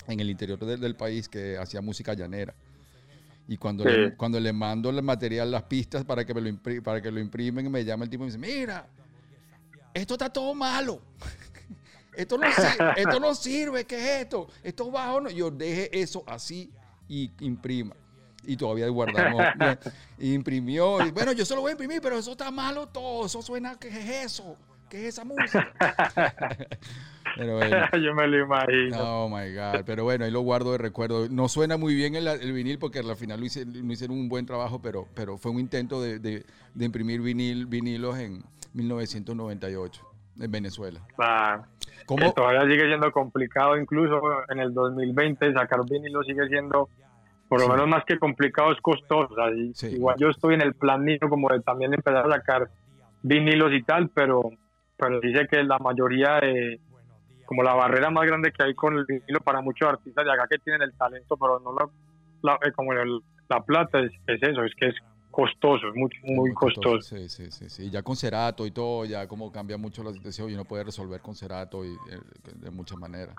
[0.06, 2.54] en el interior del, del país que hacía música llanera.
[3.48, 3.90] Y cuando, Sí.
[3.90, 7.10] le, cuando le mando el material, las pistas para que, me lo, impri- para que
[7.10, 8.88] lo imprimen, me llama el tipo y me dice, mira,
[9.92, 11.02] esto está todo malo.
[12.14, 14.48] Esto no, sirve, esto no sirve, ¿qué es esto?
[14.62, 15.20] Esto es bajo.
[15.20, 15.30] no".
[15.30, 16.70] Yo deje eso así
[17.08, 17.94] y imprima.
[18.44, 19.42] Y todavía guardamos.
[20.18, 21.04] imprimió.
[21.06, 23.26] Y, bueno, yo se lo voy a imprimir, pero eso está malo todo.
[23.26, 24.56] Eso suena, ¿qué es eso?
[24.88, 25.72] ¿Qué es esa música?
[27.36, 27.86] pero bueno.
[28.04, 28.98] Yo me lo imagino.
[29.24, 29.84] Oh my God.
[29.86, 31.28] Pero bueno, ahí lo guardo de recuerdo.
[31.28, 33.46] No suena muy bien el, el vinil porque al final no
[33.92, 36.44] hicieron un buen trabajo, pero, pero fue un intento de, de-
[36.74, 38.42] de imprimir vinil, vinilos en
[38.74, 40.09] 1998
[40.40, 41.00] en Venezuela.
[41.18, 41.62] Ah,
[42.06, 42.32] ¿Cómo?
[42.32, 46.88] todavía sigue siendo complicado, incluso en el 2020 sacar vinilo sigue siendo,
[47.48, 47.70] por lo Sí.
[47.72, 49.34] menos más que complicado, es costoso.
[49.74, 49.88] Sí.
[49.94, 52.68] Igual yo estoy en el plan mío como de también empezar a sacar
[53.22, 54.50] vinilos y tal, pero,
[54.96, 56.80] pero sé que la mayoría de,
[57.46, 60.46] como la barrera más grande que hay con el vinilo para muchos artistas de acá
[60.48, 61.90] que tienen el talento, pero no lo,
[62.42, 64.94] la, eh, como el- la plata, es, es eso, es que es
[65.40, 67.00] costoso, es muy, muy costoso.
[67.00, 67.90] Sí, sí, sí, sí.
[67.90, 71.20] Ya con Cerato y todo, ya como cambia mucho la situación y uno puede resolver
[71.20, 72.18] con Cerato y, eh,
[72.56, 73.34] de muchas maneras.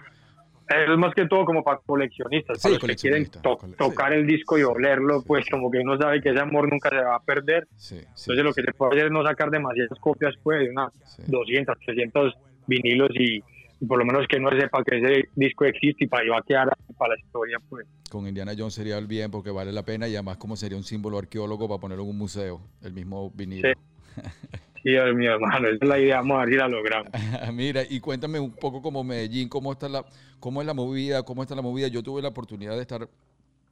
[0.67, 4.13] Eso es más que todo como para coleccionistas, Sí, para los que quieren to- tocar
[4.13, 4.19] sí.
[4.19, 6.95] el disco y olerlo, sí, pues como que uno sabe que ese amor nunca se
[6.95, 7.67] va a perder.
[7.91, 11.23] Entonces lo que se puede hacer es no sacar demasiadas copias, pues, de unas sí.
[11.27, 12.33] 200, 300
[12.67, 13.43] vinilos y,
[13.81, 16.37] y por lo menos que no sepa que ese disco existe y para, y va
[16.37, 17.87] a quedar para la historia, pues.
[18.11, 20.83] Con Indiana Jones sería el bien porque vale la pena y además como sería un
[20.83, 23.69] símbolo arqueólogo para ponerlo en un museo, el mismo vinilo.
[24.83, 27.11] Sí, Dios mío, hermano, esa es la idea, vamos a ver si la logramos.
[27.53, 30.05] Mira, y cuéntame un poco como Medellín, cómo está la,
[30.39, 31.87] cómo es la movida, cómo está la movida.
[31.87, 33.07] Yo tuve la oportunidad de estar,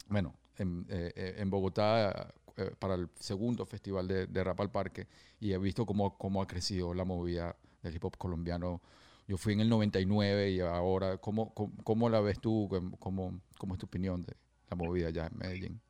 [0.08, 4.72] bueno, en, eh, eh, en Bogotá eh, para el segundo festival de, de Rap al
[4.72, 5.08] Parque
[5.40, 8.82] y he visto cómo, cómo ha crecido la movida del hip hop colombiano.
[9.30, 12.68] Yo fui en el 99 y ahora, ¿cómo, cómo, cómo la ves tú?
[12.98, 14.34] ¿Cómo, ¿Cómo es tu opinión de
[14.72, 15.82] la movida allá en Medellín?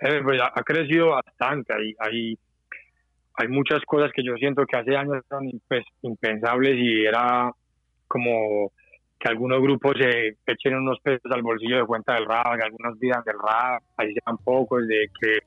[0.00, 1.74] Eh, pues, ha, crecido bastante.
[1.74, 2.38] Hay, hay,
[3.34, 7.50] hay muchas cosas que yo siento que hace años eran impe- impensables y era
[8.06, 8.70] como
[9.18, 13.00] que algunos grupos se echen unos pesos al bolsillo de cuenta del rap, que algunos
[13.00, 15.38] vidan del rap, ahí sean pocos, de que,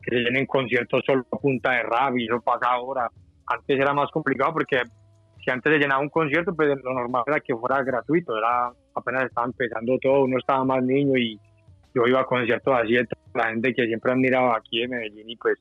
[0.00, 3.10] que se llenen conciertos solo a punta de rap y eso pasa ahora.
[3.46, 4.80] Antes era más complicado porque
[5.44, 9.24] si antes se llenaba un concierto, pues lo normal era que fuera gratuito, era apenas
[9.24, 11.38] estaba empezando todo, uno estaba más niño y
[11.94, 15.36] yo iba a conciertos así de la gente que siempre admiraba aquí en Medellín y
[15.36, 15.58] pues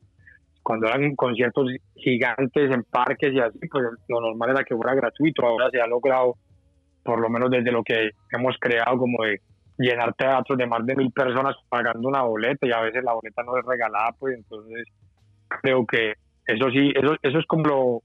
[0.62, 5.46] cuando eran conciertos gigantes en parques y así, pues lo normal era que fuera gratuito.
[5.46, 6.36] Ahora se ha logrado,
[7.04, 9.42] por lo menos desde lo que hemos creado, como de
[9.80, 13.42] llenar teatros de más de mil personas pagando una boleta y a veces la boleta
[13.44, 14.88] no es regalada, pues entonces
[15.48, 16.13] creo que
[16.46, 18.04] eso sí, eso, eso es como lo,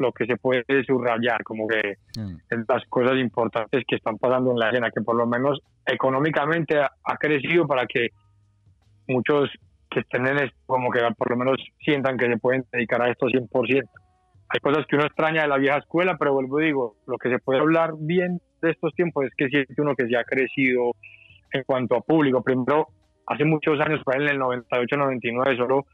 [0.00, 2.36] lo que se puede subrayar, como que Mm.
[2.68, 6.90] las cosas importantes que están pasando en la escena, que por lo menos económicamente ha,
[7.04, 8.08] ha crecido para que
[9.06, 9.50] muchos
[9.90, 13.10] que estén en esto, como que por lo menos sientan que se pueden dedicar a
[13.10, 13.88] esto 100%.
[14.52, 17.30] Hay cosas que uno extraña de la vieja escuela, pero vuelvo y digo, lo que
[17.30, 20.92] se puede hablar bien de estos tiempos es que siente uno que se ha crecido
[21.52, 22.42] en cuanto a público.
[22.42, 22.88] Primero,
[23.26, 25.86] hace muchos años, en el 98, 99, solo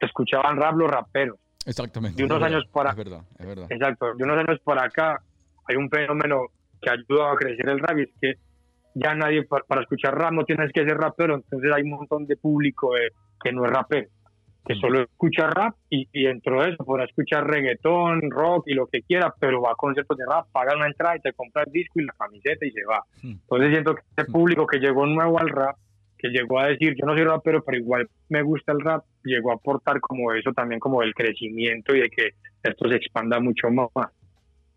[0.00, 1.38] escuchaban rap los raperos.
[1.66, 2.16] Exactamente.
[2.16, 3.66] de unos es años para- Es verdad, es verdad.
[3.70, 5.20] Exacto, de unos años para acá
[5.68, 6.46] hay un fenómeno
[6.80, 8.34] que ha ayudado a crecer el rap y es que
[8.94, 12.26] ya nadie pa- para, escuchar rap no tienes que ser rapero, entonces hay un montón
[12.26, 13.10] de público eh,
[13.42, 14.08] que no es rapero,
[14.66, 14.80] que Mm.
[14.80, 19.02] solo escucha rap y, y dentro de eso podrá escuchar reggaetón, rock y lo que
[19.02, 21.98] quiera, pero va a conciertos de rap, paga una entrada y te compra el disco
[22.00, 23.02] y la camiseta y se va.
[23.22, 23.30] Mm.
[23.32, 24.32] Entonces siento que Mm.
[24.32, 25.76] público que llegó nuevo al rap,
[26.24, 29.50] que llegó a decir yo no soy rapero, pero igual me gusta el rap, llegó
[29.50, 32.30] a aportar como eso también como el crecimiento y de que
[32.62, 33.88] esto se expanda mucho más.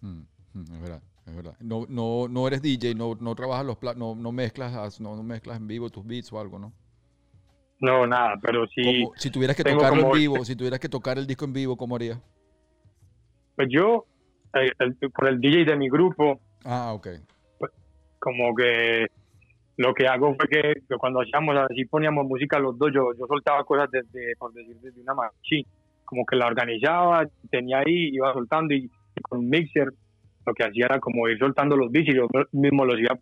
[0.01, 1.55] Mm, mm, es verdad, es verdad.
[1.61, 5.15] No, no, no eres DJ, no, no trabajas los pla- no, no mezclas, as- no,
[5.15, 6.73] no mezclas en vivo tus beats o algo, ¿no?
[7.79, 11.27] No, nada, pero Como- si tuvieras que tocarlo en vivo, si tuvieras que tocar el
[11.27, 12.19] disco en vivo, ¿cómo harías?
[13.55, 14.05] pues yo,
[14.53, 17.07] eh, el- por el DJ de mi grupo, Ah, ok.
[18.19, 19.07] como que
[19.77, 23.27] lo que hago fue que, que cuando hacíamos así, poníamos música los dos, yo, yo
[23.27, 25.67] soltaba cosas desde, por decir, desde una machine,
[26.03, 29.89] como que la organizaba, tenía ahí, iba soltando y, y con un mixer
[30.45, 33.19] lo que hacía era como ir soltando los beats y yo mismo los iba a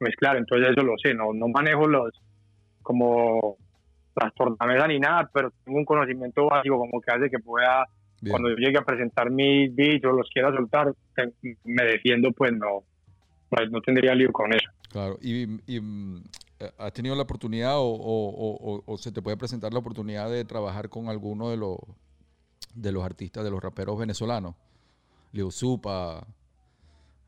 [0.00, 2.10] mezclar, entonces eso lo sé, no, no manejo los,
[2.82, 3.56] como
[4.16, 7.86] las tornamesas ni nada, pero tengo un conocimiento básico como que hace que pueda
[8.20, 8.32] Bien.
[8.32, 10.92] cuando yo llegue a presentar mis beats o los quiera soltar,
[11.64, 12.82] me defiendo, pues no,
[13.48, 14.68] pues no tendría lío con eso.
[14.92, 15.16] Claro.
[15.22, 16.22] ¿Y, y, mm,
[16.60, 19.78] eh, has tenido la oportunidad o, o- o- o- o se te puede presentar la
[19.78, 21.78] oportunidad de trabajar con alguno de los
[22.74, 24.54] de los artistas, de los raperos venezolanos?
[25.32, 26.26] Leo Supa.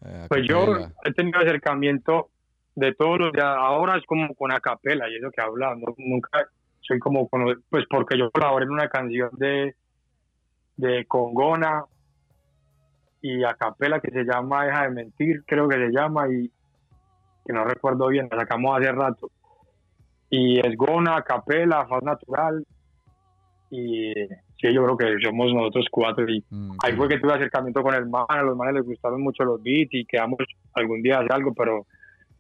[0.04, 2.28] eh, Pues yo he tenido acercamiento
[2.74, 6.46] de todos los de ahora es como con acapela y eso que habla, no- nunca
[6.80, 9.74] soy como cono- pues porque yo colaboré en una canción de
[10.76, 11.84] de Congona
[13.22, 16.50] y acapela que se llama Deja de mentir, creo que se llama y
[17.44, 19.30] que no recuerdo bien, la sacamos hace rato.
[20.30, 22.64] Y es Gona, Acapela, Faz Natural
[23.70, 24.12] y
[24.60, 27.94] sí, yo creo que somos nosotros cuatro y Mm, Ahí fue que tuve acercamiento con
[27.94, 30.38] el man, a los manes les gustaron mucho los beats y quedamos
[30.74, 31.86] algún día a hacer algo, pero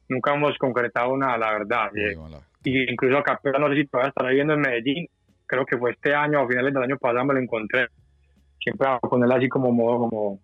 [0.08, 1.90] nunca hemos concretado nada, la verdad.
[1.94, 2.38] Y, mala.
[2.62, 5.08] y incluso acá, pero no sé si todavía estará viviendo en Medellín,
[5.46, 7.88] creo que fue este año, a finales del año pasado me lo encontré.
[8.60, 10.40] Siempre hago con él así como modo, como,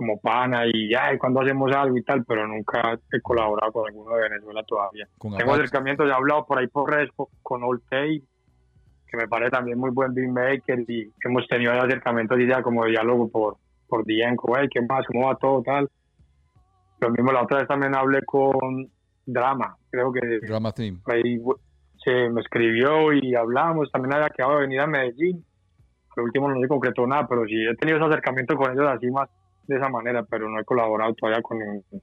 [0.00, 4.16] como pana y ya, cuando hacemos algo y tal, pero nunca he colaborado con alguno
[4.16, 5.06] de Venezuela todavía.
[5.18, 5.64] Con Tengo Apache.
[5.64, 7.60] acercamientos, he hablado por ahí por redes co- con
[7.90, 8.22] Tape,
[9.06, 13.28] que me parece también muy buen beatmaker y hemos tenido acercamientos y ya como diálogo
[13.28, 13.56] por,
[13.88, 15.04] por DM, "Hey, ¿qué más?
[15.06, 15.62] ¿Cómo va todo?
[15.62, 15.86] Tal.
[17.00, 18.88] Lo mismo la otra vez también hablé con
[19.26, 20.98] Drama, creo que Drama Theme.
[21.06, 21.38] ahí
[22.02, 25.44] se me escribió y hablamos, también había quedado de venir a Medellín.
[26.16, 29.10] Al último no se concretó nada, pero sí he tenido ese acercamiento con ellos así
[29.10, 29.28] más
[29.74, 32.02] de esa manera, pero no he colaborado todavía con ninguno.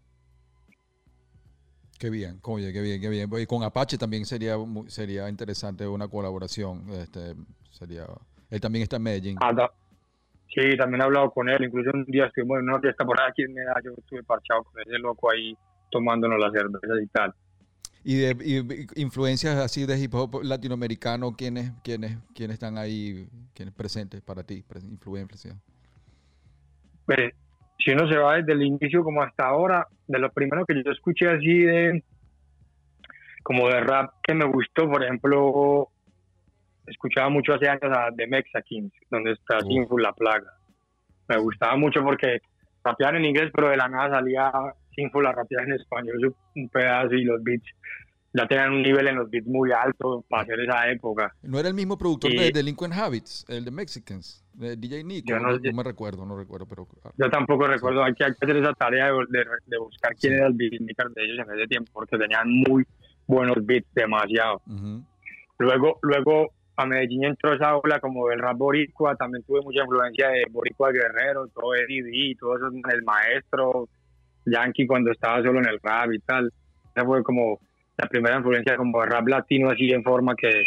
[1.99, 3.29] Qué bien, oye, qué bien, qué bien.
[3.39, 4.55] Y con Apache también sería
[4.87, 6.87] sería interesante una colaboración.
[6.91, 7.33] Este,
[7.71, 8.05] sería,
[8.51, 9.37] él también está en Medellín.
[9.41, 9.71] Ah, da-
[10.53, 11.63] Sí, también he hablado con él.
[11.63, 13.93] Incluso un día estuvimos en una fiesta por aquí en Medallo.
[13.97, 15.55] Estuve parchado con ese loco ahí
[15.91, 17.33] tomándonos las cervezas y tal.
[18.03, 18.37] Y de
[18.95, 24.43] y- influencias así de hip hop latinoamericano, ¿quiénes, quiénes, quiénes están ahí, quiénes presentes para
[24.43, 24.63] ti?
[24.65, 25.55] Pre- Influencia.
[27.05, 27.33] Pues,
[27.77, 30.91] si uno se va desde el inicio como hasta ahora, de lo primero que yo
[30.91, 32.03] escuché así de
[33.43, 35.87] como de rap que me gustó, por ejemplo,
[36.85, 39.61] escuchaba mucho hace años a The Mexicans, donde está.
[39.61, 40.51] Sinful La Plaga.
[41.29, 42.41] Me gustaba mucho porque
[42.83, 44.51] rapeaban en inglés, pero de la nada salía
[44.95, 47.69] Sinful a rapear en español un pedazo y los beats
[48.33, 51.33] ya tenían un nivel en los beats muy alto para hacer esa época.
[51.43, 55.25] ¿No era el mismo productor Y- de Delinquent Habits, el de Mexicans, de DJ Nico?
[55.29, 58.25] Yo no, no- no me recuerdo, no recuerdo, pero ah, Yo tampoco recuerdo, hay que,
[58.25, 60.37] hay que hacer esa tarea de, de- de buscar quién Sí.
[60.37, 62.85] era el beatmaker de ellos en ese tiempo, porque tenían muy
[63.25, 64.61] buenos beats, demasiado.
[64.67, 65.03] ujú.
[65.59, 70.29] Luego, luego a Medellín entró esa ola como del rap boricua, también tuve mucha influencia
[70.29, 73.89] de Boricua Guerrero, todo Eddie todo eso, el maestro,
[74.45, 76.53] Yankee cuando estaba solo en el rap y tal.
[76.95, 77.59] Esa fue como
[77.97, 80.65] la primera influencia como de rap latino así en forma que,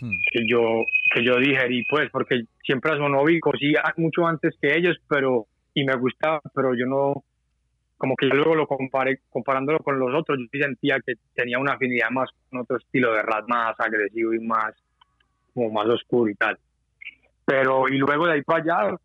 [0.00, 0.10] Hmm.
[0.32, 0.82] que yo
[1.14, 5.84] que yo digerí pues porque siempre sonó Vico sí mucho antes que ellos pero y
[5.84, 7.22] me gustaba pero yo no
[7.96, 11.60] como que yo luego lo comparé comparándolo con los otros yo sí sentía que tenía
[11.60, 14.74] una afinidad más con otro estilo de rap más agresivo y más
[15.54, 16.58] como más oscuro y tal
[17.44, 18.96] pero y luego de ahí para allá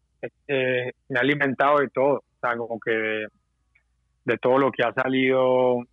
[0.47, 3.25] eh, me ha alimentado de todo, o sea, como que
[4.25, 5.85] de todo lo que ha salido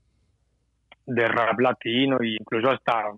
[1.07, 3.11] de rap latino e incluso hasta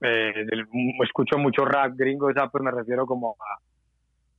[0.00, 0.66] eh, del-
[1.04, 3.58] escucho mucho rap gringo, esa pues me refiero como a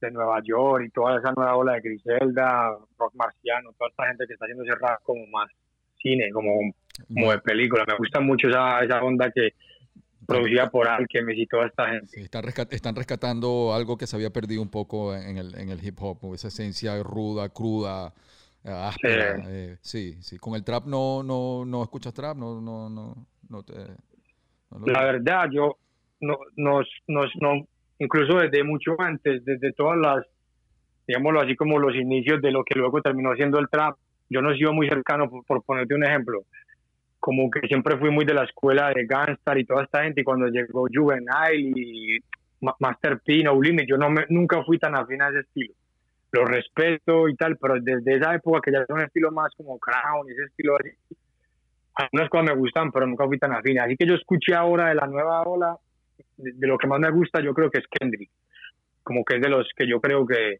[0.01, 4.25] de Nueva York y toda esa nueva ola de Griselda, rock marciano, toda esta gente
[4.27, 5.49] que está haciendo ese rap como más
[6.01, 6.53] cine, como,
[7.13, 7.83] como de película.
[7.85, 9.49] Me gusta mucho esa, esa onda que
[10.25, 12.21] producida por Alchemist y toda esta gente.
[12.21, 15.97] Están, están rescatando algo que se había perdido un poco en el, en el hip
[16.01, 18.13] hop, esa esencia ruda, cruda,
[18.63, 18.91] eh.
[19.01, 19.07] Sí.
[19.47, 20.37] eh, sí, sí.
[20.37, 23.15] Con el trap no, no, no escuchas trap, no, no, no,
[23.49, 23.73] no te.
[24.71, 25.77] no lo- La verdad, yo
[26.21, 27.65] no, nos, nos, no,
[27.99, 30.25] incluso desde mucho antes, desde todas las,
[31.07, 33.95] digámoslo así como los inicios de lo que luego terminó siendo el trap,
[34.29, 36.43] yo no he sido muy cercano, por, por ponerte un ejemplo,
[37.19, 40.23] como que siempre fui muy de la escuela de Gangstar y toda esta gente, y
[40.23, 42.19] cuando llegó Juvenile y
[42.61, 45.73] Ma- Master P, No Limit, yo no me, nunca fui tan afín a ese estilo.
[46.31, 49.79] Lo respeto y tal, pero desde esa época que ya es un estilo más como
[49.79, 50.89] Crown, ese estilo así,
[51.95, 53.79] algunas cosas me gustan, pero nunca fui tan afín.
[53.79, 55.75] Así que yo escuché ahora de la nueva ola,
[56.37, 58.29] de, de lo que más me gusta, yo creo que es Kendrick.
[59.03, 60.59] Como que es de los que yo creo que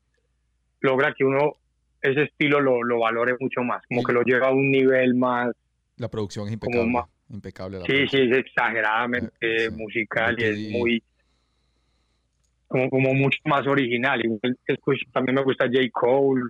[0.81, 1.53] logra que uno
[2.01, 5.13] ese estilo lo, lo valore mucho más, como Y- que lo lleva a un nivel
[5.15, 5.51] más,
[5.97, 6.91] La producción es como impecable.
[6.93, 8.31] ma- impecable la sí, sí, producción.
[8.33, 9.75] es exageradamente Eh, sí.
[9.75, 11.03] musical y es muy,
[12.69, 14.21] como, como mucho más original.
[15.11, 15.79] También me gusta J.
[15.91, 16.43] Cole,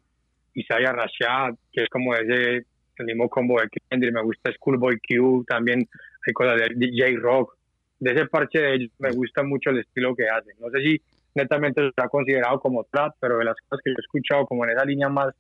[0.54, 2.66] Isaiah Rashad, que es como ese,
[2.98, 5.88] el mismo combo de Kendrick, me gusta Schoolboy Q, también
[6.28, 7.56] hay cosas de DJ Rock.
[8.00, 10.56] De ese parche de ellos me gusta mucho el estilo que hacen.
[10.60, 11.02] No sé si
[11.36, 14.72] netamente ha considerado como trap, pero de las cosas que yo he escuchado como en
[14.72, 15.34] esa línea más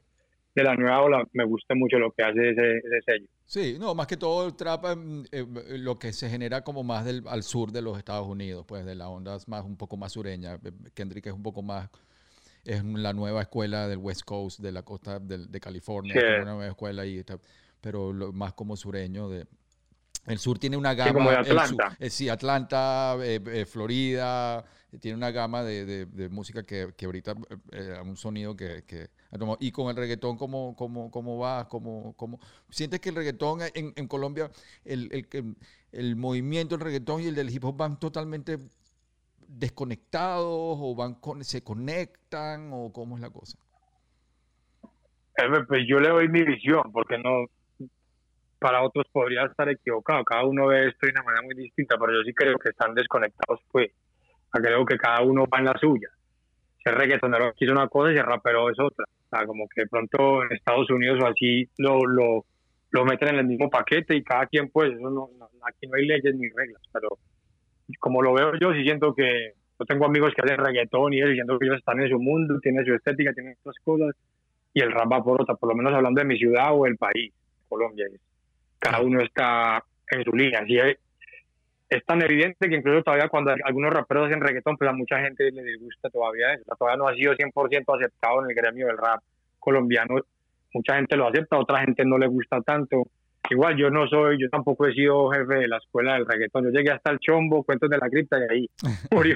[0.60, 3.28] de la nueva ola, me gusta mucho lo que hace ese, ese sello.
[3.46, 5.46] Sí, no, más que todo el trap, em, eh,
[5.80, 8.96] lo que se genera como más del, al sur de los Estados Unidos, pues de
[8.96, 10.56] la onda más un poco más sureña.
[10.64, 11.90] Eh, Kendrick es un poco más,
[12.66, 16.20] es la nueva escuela del West Coast, de la costa del- de, California, Sí.
[16.20, 17.40] es una nueva escuela está-
[17.82, 19.46] pero lo- más como sureño de...
[20.28, 21.14] El sur tiene una gama...
[21.14, 21.98] como de el sur- Atlanta.
[22.00, 24.64] eh, sí, Atlanta, eh, eh, Florida,
[25.00, 28.84] tiene una gama de, de- de música que, que ahorita, eh, eh, un sonido que,
[28.86, 29.08] que.
[29.60, 31.68] Y con el reggaetón, ¿cómo, cómo, cómo va?
[31.68, 32.40] ¿Cómo, cómo?
[32.70, 34.50] ¿Sientes que el reggaetón en, Colombia,
[34.86, 35.56] el, el,
[35.92, 38.58] el movimiento del reggaetón y el del hip hop van totalmente
[39.50, 43.58] desconectados o van con, se conectan o cómo es la cosa?
[45.68, 47.46] Pues yo le doy mi visión, porque no,
[48.60, 50.24] para otros podría estar equivocado.
[50.24, 52.94] Cada uno ve esto de una manera muy distinta, pero yo sí creo que están
[52.94, 53.92] desconectados, pues.
[54.52, 56.10] Creo que cada uno va en la suya.
[56.84, 59.06] Ser reggaetonero aquí es una cosa y ser rapero es otra.
[59.32, 62.46] O sea, como que de pronto en Estados Unidos o así lo, lo,
[62.92, 65.30] lo meten en el mismo paquete y cada quien, pues, eso no,
[65.68, 67.10] aquí no hay leyes ni reglas, pero
[68.00, 71.32] como lo veo yo, sí siento que yo tengo amigos que hacen reggaetón y eso,
[71.32, 74.16] siento que ellos están en su mundo, tienen su estética, tienen otras cosas
[74.74, 76.98] y el rap va por otra, por lo menos hablando de mi ciudad o el
[76.98, 77.34] país,
[77.68, 78.06] Colombia.
[78.78, 80.60] Cada uno está en su línea.
[80.62, 80.78] Así
[81.90, 85.52] es, tan evidente que incluso todavía cuando algunos raperos hacen reggaetón, pues a mucha gente
[85.52, 86.64] le disgusta todavía eso.
[86.78, 89.22] Todavía no ha sido 100% aceptado en el gremio del rap
[89.60, 90.16] colombiano.
[90.74, 93.04] Mucha gente lo acepta, otra gente no le gusta tanto.
[93.50, 96.66] Igual yo no soy, yo tampoco he sido jefe de la escuela del reggaetón.
[96.66, 98.70] Yo llegué hasta el chombo, cuentos de la cripta y ahí
[99.12, 99.36] murió.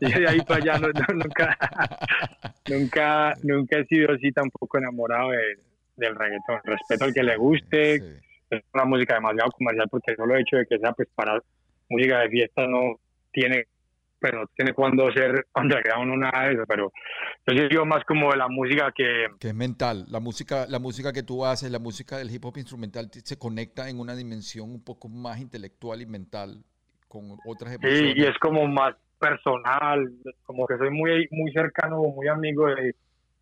[0.00, 1.56] Y de ahí para allá no- no- nunca,
[2.68, 5.56] nunca, nunca he sido así tampoco enamorado de-
[5.96, 6.58] del reggaetón.
[6.64, 8.06] Respeto al que le guste, Sí.
[8.50, 11.40] es una música demasiado comercial porque solo el hecho de que sea pues para
[11.92, 12.96] música de fiesta no
[13.32, 13.66] tiene
[14.18, 16.92] pero tiene cuándo ser underground nada de eso pero
[17.46, 20.06] yo sí digo más como de la música que que es mental.
[20.08, 23.90] La música, la música que tú haces, la música del hip hop instrumental se conecta
[23.90, 26.62] en una dimensión un poco más intelectual y mental
[27.08, 28.16] con otras sí, emociones.
[28.16, 30.10] y es como más personal
[30.44, 32.94] como que soy muy muy cercano o muy amigo de,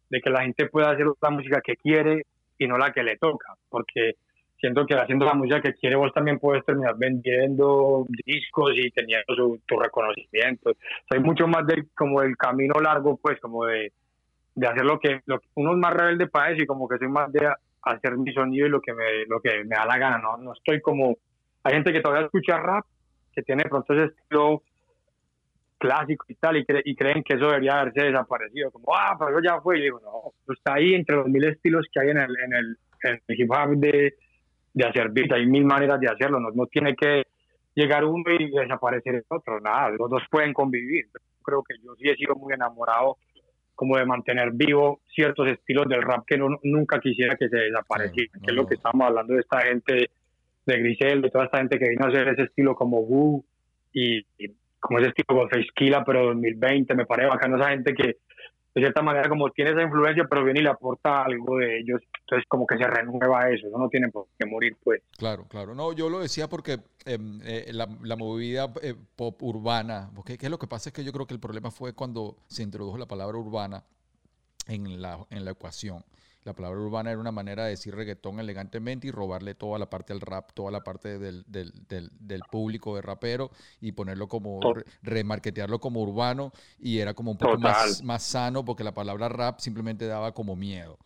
[0.09, 2.25] de que la gente pueda hacer la música que quiere
[2.59, 4.15] y no la que le toca porque
[4.61, 9.35] siento que haciendo la música que quiere vos también puedes terminar vendiendo discos y teniendo
[9.35, 10.73] su, tu reconocimiento.
[11.11, 13.93] Soy mucho más del como el camino largo, pues como de,
[14.55, 17.09] de hacer lo que, lo uno es más rebelde para eso y como que soy
[17.09, 17.49] más de
[17.83, 20.37] hacer mi sonido y lo que me, lo que me da la gana, ¿no?
[20.37, 21.17] No estoy como,
[21.63, 22.85] hay gente que todavía escucha rap,
[23.33, 24.63] que tiene de pronto ese estilo
[25.79, 29.31] clásico y tal, y, cre- y creen que eso debería haberse desaparecido, como, ah, pero
[29.31, 32.19] eso ya fue, y digo, no, está ahí entre los mil estilos que hay en
[32.19, 34.15] el, en el, en el hip hop de,
[34.73, 37.25] de hacer beat, hay mil maneras de hacerlo, no, no tiene que
[37.75, 41.07] llegar uno y desaparecer el otro, nada, los dos pueden convivir.
[41.43, 43.17] Creo que yo sí he sido muy enamorado
[43.75, 48.29] como de mantener vivo ciertos estilos del rap que no, nunca quisiera que se desaparecieran,
[48.31, 48.77] Claro, que es no, lo que no.
[48.77, 50.11] estamos hablando de esta gente
[50.67, 53.43] de Grisel, de toda esta gente que vino a hacer ese estilo como Wu
[53.93, 58.17] y, y como ese estilo con Killa, pero 2020, me parece bacano esa gente que
[58.75, 62.01] de cierta manera como tiene esa influencia, pero viene y le aporta algo de ellos,
[62.21, 65.03] entonces como que se renueva eso, eso no tiene por qué morir pues.
[65.19, 65.75] Claro, claro.
[65.75, 70.47] No, yo lo decía porque em, eh, la, la, movida eh, pop urbana, porque ¿qué
[70.47, 70.91] es lo que pasa?
[70.91, 73.83] Es que yo creo que el problema fue cuando se introdujo la palabra urbana
[74.69, 76.05] en la, en la ecuación.
[76.45, 80.15] La palabra urbana era una manera de decir reggaetón elegantemente y robarle toda la parte
[80.15, 81.73] del rap, toda la parte del, del,
[82.19, 84.59] del, público de rapero y ponerlo como,
[85.03, 89.61] remarketearlo como urbano y era como un poco más, más sano porque la palabra rap
[89.61, 90.99] simplemente daba como miedo.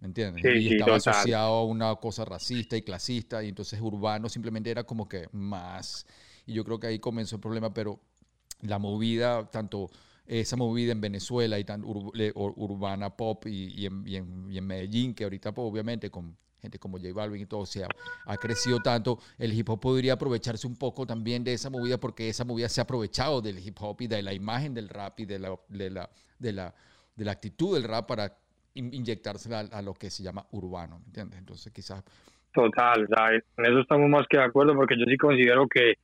[0.00, 0.44] ¿Me entiendes?
[0.44, 5.08] y estaba asociado a una cosa racista y clasista y entonces urbano simplemente era como
[5.08, 6.06] que más.
[6.46, 7.98] Y yo creo que ahí comenzó el problema, pero
[8.60, 9.90] la movida, tanto
[10.28, 16.10] esa movida en Venezuela y tan urbana pop y, en, Medellín, que ahorita pues, obviamente
[16.10, 20.14] con gente como J Balvin y todo, se ha, crecido tanto, el hip hop podría
[20.14, 23.76] aprovecharse un poco también de esa movida porque esa movida se ha aprovechado del hip
[23.80, 26.74] hop y de la imagen del rap y de la, de la, de la,
[27.14, 28.36] de la actitud del rap para
[28.74, 31.38] inyectársela a, lo que se llama urbano, ¿me entiendes?
[31.38, 32.04] Entonces quizás...
[32.52, 33.06] Total,
[33.56, 35.94] en eso estamos más que de acuerdo porque yo sí considero que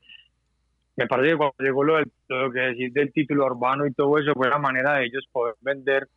[0.95, 4.17] me parece que cuando llegó lo, del, lo que decir del título urbano y todo
[4.17, 6.07] eso fue la manera de ellos poder vender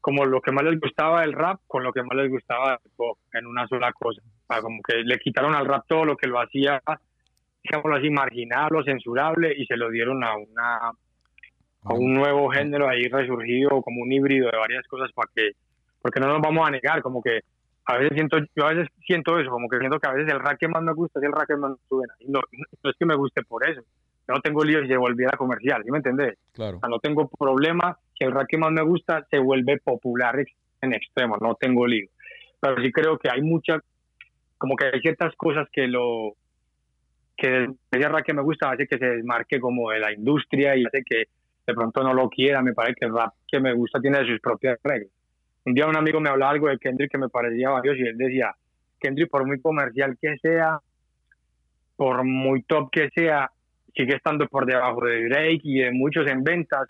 [0.00, 2.92] como lo que más les gustaba del rap con lo que más les gustaba del
[2.96, 4.22] pop en una sola cosa.
[4.60, 6.82] como que le quitaron al rap todo lo que lo hacía,
[7.62, 10.92] digámoslo así, marginal o censurable y se lo dieron a una
[11.86, 15.52] a un nuevo género ahí resurgido como un híbrido de varias cosas para que
[16.00, 17.40] porque no nos vamos a negar como que
[17.86, 20.40] a veces siento yo a veces siento eso como que siento que a veces el
[20.40, 22.40] rap que más me gusta es el rap que más me suena y no,
[22.82, 23.82] no es que me guste por eso
[24.28, 26.38] no tengo lío si se volviera comercial, ¿sí me entendés?
[26.52, 26.80] Claro.
[26.88, 30.44] no tengo problema que el rap que más me gusta se vuelve popular
[30.80, 32.08] en extremo, no tengo lío.
[32.60, 33.82] Pero sí creo que hay muchas,
[34.56, 36.36] como que hay ciertas cosas que lo,
[37.36, 40.84] que ese rap que me gusta hace que se desmarque como de la industria y
[40.84, 41.24] hace que
[41.66, 44.40] de pronto no lo quiera, me parece que el rap que me gusta tiene sus
[44.40, 45.10] propias reglas.
[45.66, 48.18] Un día un amigo me hablaba algo de Kendrick que me parecía valioso y él
[48.18, 48.54] decía,
[49.00, 50.78] Kendrick por muy comercial que sea,
[51.96, 53.50] por muy top que sea,
[53.94, 56.88] sigue estando por debajo de Drake y de muchos en ventas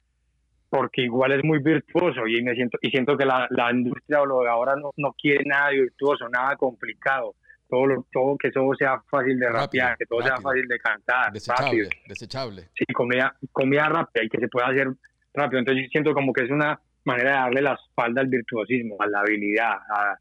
[0.75, 4.27] porque igual es muy virtuoso y me siento y siento que la, la industria o
[4.27, 7.37] lo de ahora no, no quiere nada virtuoso, nada complicado.
[7.69, 11.33] Todo, lo, todo que todo sea fácil de rapear, que todo sea fácil de cantar,
[11.33, 12.69] desechable, desechable.
[12.77, 14.89] Sí, comida, comida rápida y que se pueda hacer
[15.33, 15.61] rápido.
[15.61, 19.21] Entonces siento como que es una manera de darle la espalda al virtuosismo, a la
[19.21, 20.19] habilidad, a,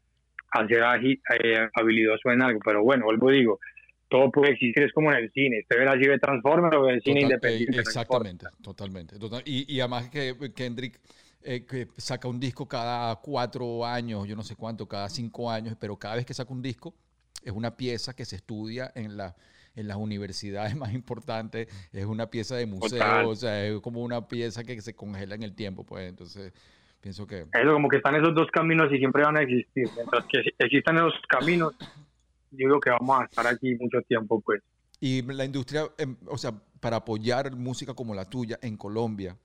[0.52, 0.82] a ser
[1.42, 2.60] eh, habilidoso en algo.
[2.64, 3.58] Pero bueno, vuelvo digo,
[4.08, 5.60] todo puede existir, es como en el cine.
[5.60, 7.80] Usted ve la de Transformers o el cine independiente.
[7.80, 9.16] Exactamente, totalmente.
[9.44, 11.00] y, y, además que Kendrick
[11.42, 15.76] eh, que saca un disco cada cuatro años, yo no sé cuánto, cada cinco años,
[15.78, 16.94] pero cada vez que saca un disco
[17.44, 19.34] es una pieza que se estudia en la
[19.76, 24.26] en las universidades más importantes, es una pieza de museo, o sea, es como una
[24.26, 26.52] pieza que se congela en el tiempo, pues entonces
[27.00, 27.46] pienso que...
[27.52, 30.96] Eso, como que están esos dos caminos y siempre van a existir, mientras que existan
[30.96, 31.74] esos caminos,
[32.56, 34.62] yo digo que vamos a estar aquí mucho tiempo, pues.
[35.00, 39.36] Y la industria, em, o sea, para apoyar música como la tuya en Colombia,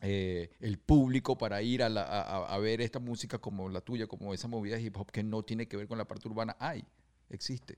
[0.00, 4.46] eh, el público para ir a, a, ver esta música como la tuya, como esa
[4.46, 6.84] movida hip hop que no tiene que ver con la parte urbana, hay,
[7.30, 7.76] existe.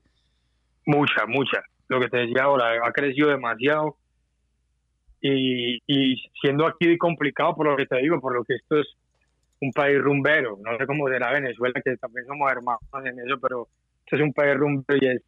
[0.85, 1.63] Mucha, mucha.
[1.87, 3.97] Lo que te decía ahora, ha crecido demasiado
[5.19, 8.87] y, y siendo aquí complicado por lo que te digo, por lo que esto es
[9.61, 13.67] un país rumbero, no sé cómo será Venezuela, que también somos hermanos en eso, pero
[14.15, 14.57] es un país
[15.01, 15.21] y, es,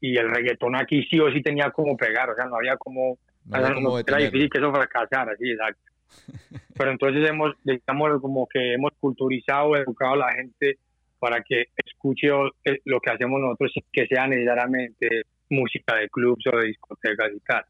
[0.00, 3.18] y el reggaetón aquí sí o sí tenía como pegar, o sea, no había como...
[3.52, 5.80] era difícil que eso fracasara, sí, exacto.
[6.78, 10.78] Pero entonces hemos, digamos, como que hemos culturizado, educado a la gente
[11.18, 12.28] para que escuche
[12.64, 17.32] eh, lo que hacemos nosotros sin que sea necesariamente música de clubs o de discotecas
[17.34, 17.64] y tal.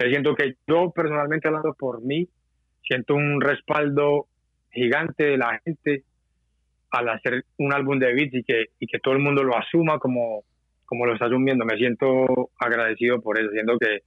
[0.00, 2.28] Yo siento que yo personalmente hablando por mí,
[2.82, 4.26] siento un respaldo
[4.70, 6.04] gigante de la gente
[6.90, 9.98] al hacer un álbum de beats y que, y que todo el mundo lo asuma
[9.98, 10.44] como,
[10.84, 11.64] como lo está asumiendo.
[11.64, 14.00] Me siento agradecido por eso, siento que,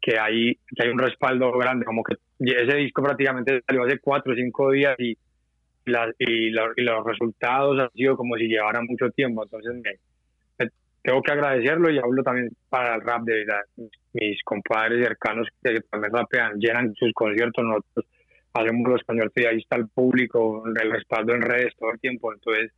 [0.00, 4.32] que, hay, que hay un respaldo grande, como que ese disco prácticamente salió hace cuatro
[4.32, 5.16] o cinco días y,
[6.18, 9.98] y, los resultados han sido como si llevaran mucho tiempo, entonces me,
[11.02, 13.46] tengo que agradecerlo y hablo también para el rap de
[14.12, 18.04] mis compadres cercanos que también rapean, llenan sus conciertos, nosotros
[18.54, 22.32] hacemos los español y ahí está el público, el respaldo en redes todo el tiempo.
[22.32, 22.72] Entonces,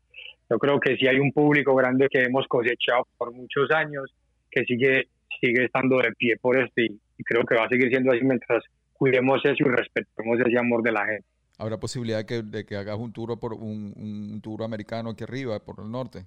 [0.49, 4.13] yo creo que sí hay un público grande que hemos cosechado por muchos años,
[4.51, 5.09] que sigue,
[5.41, 8.65] sigue estando de pie por esto y, creo que va a seguir siendo así mientras
[8.95, 11.27] cuidemos eso y respetemos ese amor de la gente.
[11.59, 15.61] ¿Habrá posibilidad que, de que hagas un tour por un, un, tour americano aquí arriba,
[15.61, 16.25] por el norte?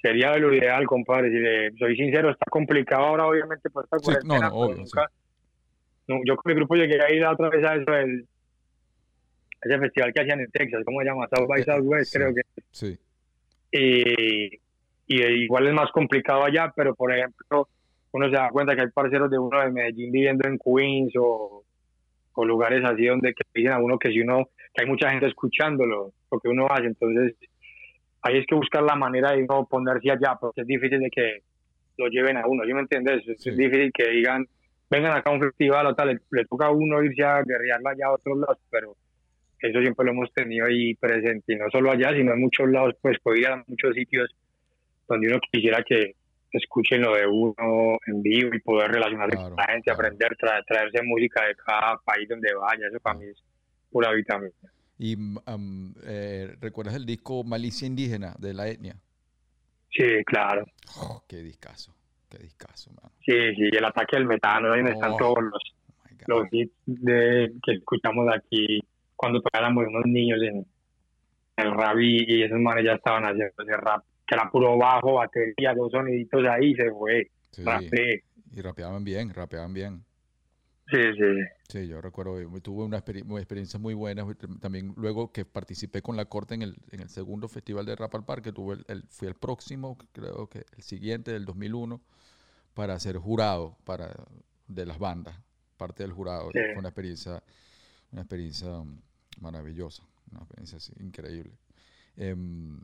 [0.00, 1.28] Sería lo ideal, compadre.
[1.72, 4.84] Si soy sincero, está complicado ahora, obviamente, por esta sí, no, no, obvio,
[6.24, 8.26] yo con mi grupo llegué a ir otra vez a eso, el,
[9.62, 11.28] ese festival que hacían en Texas, ¿cómo se llama?
[11.34, 12.18] South by Southwest, Sí.
[12.18, 12.40] creo que.
[12.70, 12.98] Sí.
[13.72, 14.54] Y,
[15.06, 17.68] y igual es más complicado allá, pero por ejemplo,
[18.12, 21.64] uno se da cuenta que hay parceros de uno de Medellín viviendo en Queens o,
[22.34, 25.26] o lugares así donde que dicen a uno que si uno, que hay mucha gente
[25.26, 27.34] escuchándolo, lo que uno hace, entonces
[28.22, 31.42] ahí es que buscar la manera de no ponerse allá, porque es difícil de que
[31.98, 33.26] lo lleven a uno, ¿sí me entiendes?
[33.28, 33.50] Es Sí.
[33.50, 34.46] difícil que digan,
[34.90, 37.90] vengan acá a un festival o tal, le, le toca a uno irse a guerrearla
[37.90, 38.96] allá a otros lados, pero
[39.60, 42.94] eso siempre lo hemos tenido ahí presente, y no solo allá, sino en muchos lados,
[43.02, 44.34] pues podría ir a muchos sitios
[45.08, 46.14] donde uno quisiera que
[46.52, 49.98] escuchen lo de uno en vivo y poder relacionarse Claro, con la gente, claro.
[50.00, 53.42] aprender, tra- traerse música de cada país donde vaya, eso para mí es
[53.90, 54.52] pura vitamina.
[54.98, 55.16] Y
[55.46, 58.96] am, eh, ¿recuerdas el disco Malicia Indígena de la etnia?
[59.90, 60.66] Sí, claro.
[60.96, 61.94] Oh, qué discazo,
[62.28, 63.10] qué discazo, man.
[63.24, 65.16] Sí, sí, el ataque del metano, ahí están Oh.
[65.16, 68.80] todos los, Oh los hits de, que escuchamos aquí
[69.16, 70.66] cuando éramos unos niños en
[71.56, 75.74] el rap y, esos manes ya estaban haciendo ese rap, que era puro bajo, batería,
[75.74, 77.30] dos soniditos ahí y se fue.
[77.50, 78.22] Sí, Rapé.
[78.54, 80.04] y rapeaban bien, rapeaban bien.
[80.90, 81.24] Sí, sí.
[81.68, 84.26] Sí, yo recuerdo, eh, tuve una, una experiencia muy buena.
[84.60, 88.14] También luego que participé con la corte en el, en el segundo festival de Rap
[88.14, 92.00] al Parque, tuve el, el- fui el próximo, creo que el siguiente, del 2001,
[92.74, 94.14] para ser jurado para,
[94.68, 95.36] de las bandas,
[95.76, 96.52] parte del jurado.
[96.52, 96.60] Sí.
[96.72, 97.42] Fue una experiencia,
[98.12, 99.00] una experiencia mm,
[99.40, 101.52] maravillosa, una experiencia así, increíble.
[102.16, 102.80] Em,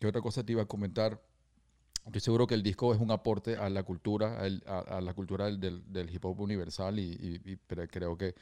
[0.00, 1.20] ¿Qué otra cosa te iba a comentar?
[2.06, 5.46] Estoy seguro que el disco es un aporte a la cultura, a, a la cultura
[5.46, 7.02] del, del- del hip hop universal, y,
[7.44, 7.56] y- y-
[7.88, 8.34] creo que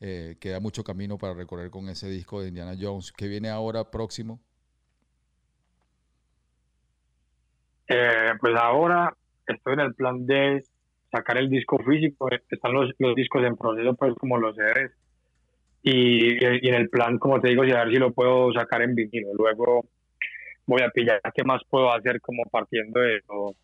[0.00, 3.12] eh, queda mucho camino para recorrer con ese disco de Indiana Jones.
[3.12, 4.40] que viene ahora próximo?
[7.88, 9.12] Eh, pues ahora
[9.46, 10.62] estoy en el plan de
[11.12, 14.92] sacar el disco físico, están los, los discos en proceso, pues como los CDs.
[15.82, 18.94] Y, y en el plan, como te digo, a ver si lo puedo sacar en
[18.94, 19.30] vinilo.
[19.36, 19.84] Luego
[20.66, 23.54] voy a pillar qué más puedo hacer como partiendo de lo-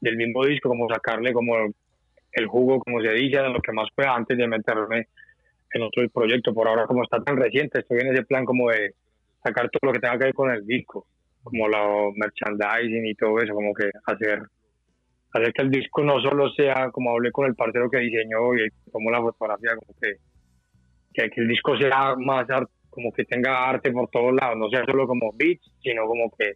[0.00, 1.56] del mismo disco, como sacarle como
[2.32, 5.08] el jugo, como se dice, de lo que más pueda antes de meterme
[5.74, 6.54] en otro proyecto.
[6.54, 8.94] Por ahora, como está tan reciente, estoy en ese plan como de
[9.42, 11.06] sacar todo lo que tenga que ver con el disco
[11.42, 14.42] como la merchandising y todo eso, como que hacer,
[15.32, 18.68] hacer que el disco no solo sea como hablé con el parcero que diseñó y
[18.90, 20.16] tomó la fotografía, como que,
[21.12, 22.46] que, el disco sea más
[22.92, 26.52] como que tenga arte por todos lados, no sea solo como beats, sino como que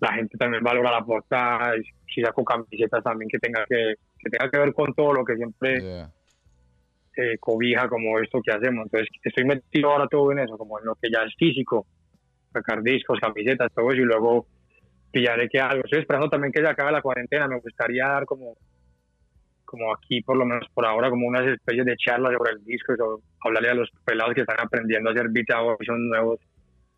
[0.00, 1.72] la gente también valora la portada,
[2.14, 5.36] si saco camisetas también que tenga que, que tenga que ver con todo lo que
[5.36, 6.10] siempre Yeah.
[7.16, 8.84] eh, cobija como esto que hacemos.
[8.84, 11.86] Entonces estoy metido ahora todo en eso, como en lo que ya es físico,
[12.52, 14.46] sacar discos, camisetas, todo eso y luego
[15.10, 15.84] pillaré que algo.
[15.84, 18.56] Estoy esperando también que se acabe la cuarentena, me gustaría dar como
[19.72, 22.94] como aquí por lo menos por ahora como unas especies de charlas sobre el disco,
[22.96, 26.38] sobre- hablarle a los pelados que están aprendiendo a hacer beats ahora, que son nuevos,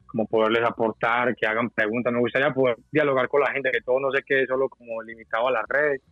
[0.07, 2.12] como poderles aportar, que hagan preguntas.
[2.12, 5.49] Me gustaría poder dialogar con la gente, que todo no se quede solo como limitado
[5.49, 6.03] a las redes,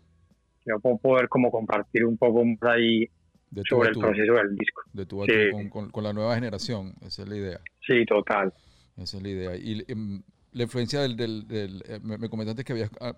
[0.64, 3.06] sino po- poder como compartir un poco más ahí
[3.50, 4.82] De sobre el tú, proceso del disco.
[4.92, 5.50] de a Sí.
[5.52, 6.94] con, con- con la nueva generación.
[7.04, 7.60] Esa es la idea.
[7.86, 8.52] Sí, total.
[8.96, 9.56] Esa es la idea.
[9.56, 11.16] Y em, la influencia del...
[11.16, 13.14] del- del- eh, me, me comentaste que habías ah,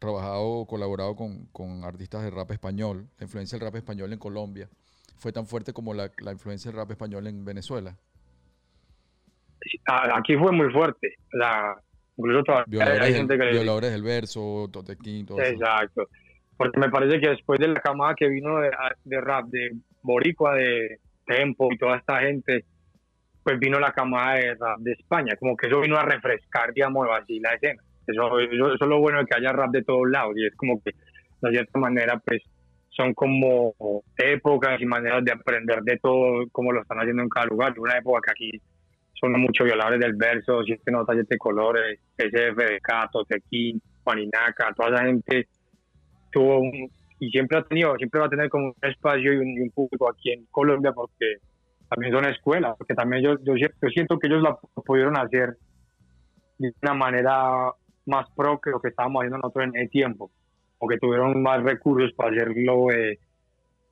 [0.00, 3.06] trabajado colaborado con, con artistas de rap español.
[3.18, 4.68] La influencia del rap español en Colombia
[5.18, 7.96] fue tan fuerte como la, la influencia del rap español en Venezuela.
[10.14, 11.14] Aquí fue muy fuerte.
[11.32, 11.76] La,
[12.16, 15.52] incluso todavía Violadores, hay gente que le violadores del verso, Totequín, todo eso.
[15.52, 16.08] Exacto.
[16.56, 18.70] Porque me parece que después de la camada que vino de,
[19.04, 22.64] de rap, de Boricua, de Tempo y toda esta gente,
[23.42, 25.36] pues vino la camada de rap de España.
[25.38, 27.82] Como que eso vino a refrescar, digamos, así la escena.
[28.06, 30.34] Eso, es lo bueno de que haya rap de todos lados.
[30.36, 30.92] Y es como que,
[31.42, 32.42] de cierta manera, pues
[32.90, 33.74] son como
[34.16, 37.78] épocas y maneras de aprender de todo, como lo están haciendo en cada lugar.
[37.78, 38.62] Una época que aquí
[39.20, 45.48] son muchos violadores del verso, siete notas, siete colores, SFDK, Totequín, Juaninaca, toda esa gente
[46.32, 46.62] tuvo
[47.20, 49.70] y siempre ha tenido, siempre va a tener como un espacio y un, y un
[49.70, 51.36] público aquí en Colombia porque
[51.88, 53.54] también son escuelas, porque también yo, yo,
[53.92, 55.56] siento que ellos lo pudieron hacer
[56.58, 57.72] de una manera
[58.10, 60.30] más pro que lo que estábamos haciendo nosotros en el tiempo,
[60.78, 63.18] o que tuvieron más recursos para hacerlo de,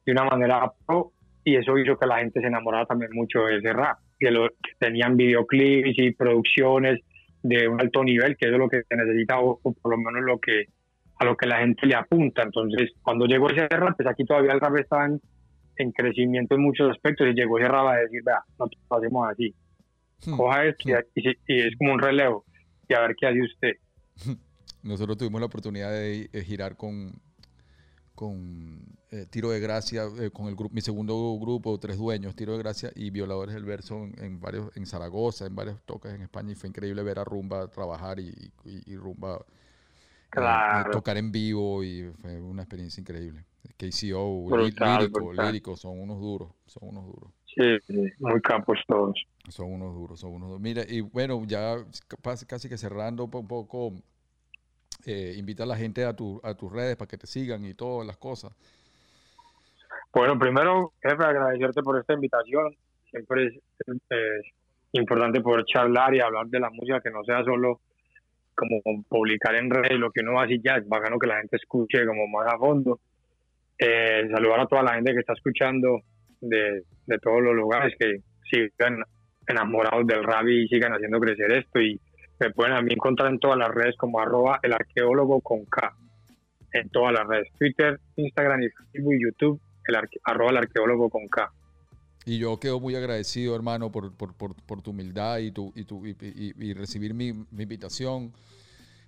[0.04, 1.12] de una manera pro
[1.44, 4.48] y eso hizo que la gente se enamorara también mucho de ese rap, que, lo,
[4.48, 7.00] que tenían videoclips y producciones
[7.42, 9.98] de un alto nivel, que eso es lo que se necesita, o, o por lo
[9.98, 10.66] menos lo que
[11.20, 12.42] a lo que la gente le apunta.
[12.42, 15.20] Entonces, cuando llegó ese rap, pues aquí todavía el rap está en,
[15.76, 19.28] en crecimiento en muchos aspectos y llegó ese rap a decir, vea, nosotros lo hacemos
[19.28, 19.54] así,
[20.26, 20.36] Hmm.
[20.36, 22.44] coja esto y, y- y es como un relevo
[22.88, 23.72] y a ver qué hace usted.
[24.82, 27.20] Nosotros tuvimos la oportunidad de, eh, girar con,
[28.14, 32.52] con eh, Tiro de Gracia, eh, con el grupo, mi segundo grupo, Tres Dueños, Tiro
[32.52, 36.22] de Gracia y Violadores del Verso en, en varios, en Zaragoza, en varios toques en
[36.22, 38.28] España y fue increíble ver a Rumba trabajar y,
[38.64, 39.44] y- y Rumba
[40.36, 43.44] eh, tocar en vivo y fue una experiencia increíble.
[43.76, 45.46] KCO, Brutal, lírico, brutal.
[45.46, 47.30] lírico, son unos duros, son unos duros.
[47.46, 49.14] Sí, sí, muy campos todos.
[49.50, 50.60] Son unos duros, son unos duros.
[50.62, 51.76] Mira, y bueno, ya
[52.46, 53.92] casi, que cerrando un po- un poco,
[55.06, 57.74] eh, invita a la gente a, tu, a tus redes para que te sigan y
[57.74, 58.52] todas las cosas.
[60.12, 62.74] Bueno, primero, jefe, agradecerte por esta invitación.
[63.10, 63.54] Siempre es,
[64.92, 67.80] importante poder charlar y hablar de la música, que no sea solo
[68.54, 72.04] como publicar en redes lo que uno hace ya, es bacano que la gente escuche
[72.06, 72.98] como más a fondo.
[73.78, 76.00] Eh, saludar a toda la gente que está escuchando
[76.40, 78.20] de, de todos los lugares, que
[78.50, 79.04] sigan
[79.48, 81.80] enamorados del rap y sigan haciendo crecer esto.
[81.80, 82.00] Y
[82.38, 85.94] me pueden a mí encontrar en todas las redes como arroba el arqueólogo con K.
[86.72, 91.26] En todas las redes, Twitter, Instagram y Facebook y YouTube el arroba el arqueólogo con
[91.28, 91.50] K.
[92.26, 96.04] Y yo quedo muy agradecido, hermano, por, por, por, tu humildad y, tu, y, tu,
[96.04, 98.34] y, recibir mi, mi invitación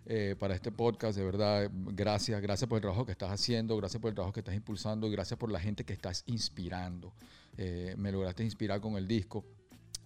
[0.06, 1.18] eh, para este podcast.
[1.18, 2.40] De verdad, gracias.
[2.40, 5.10] Gracias por el trabajo que estás haciendo, gracias por el trabajo que estás impulsando y
[5.10, 7.12] gracias por la gente que estás inspirando.
[7.58, 9.44] Eh, me lograste inspirar con el disco.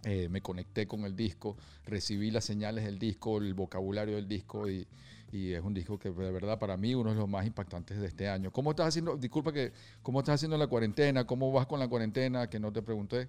[0.05, 4.69] Eh, me conecté con el disco, recibí las señales del disco, el vocabulario del disco
[4.69, 4.87] y,
[5.33, 8.07] y es un disco que de verdad para mí uno de los más impactantes de
[8.07, 8.51] este año.
[8.51, 9.17] ¿Cómo estás haciendo?
[9.17, 11.27] Disculpa que, ¿cómo estás haciendo la cuarentena?
[11.27, 12.49] ¿Cómo vas con la cuarentena?
[12.49, 13.29] Que no te pregunté.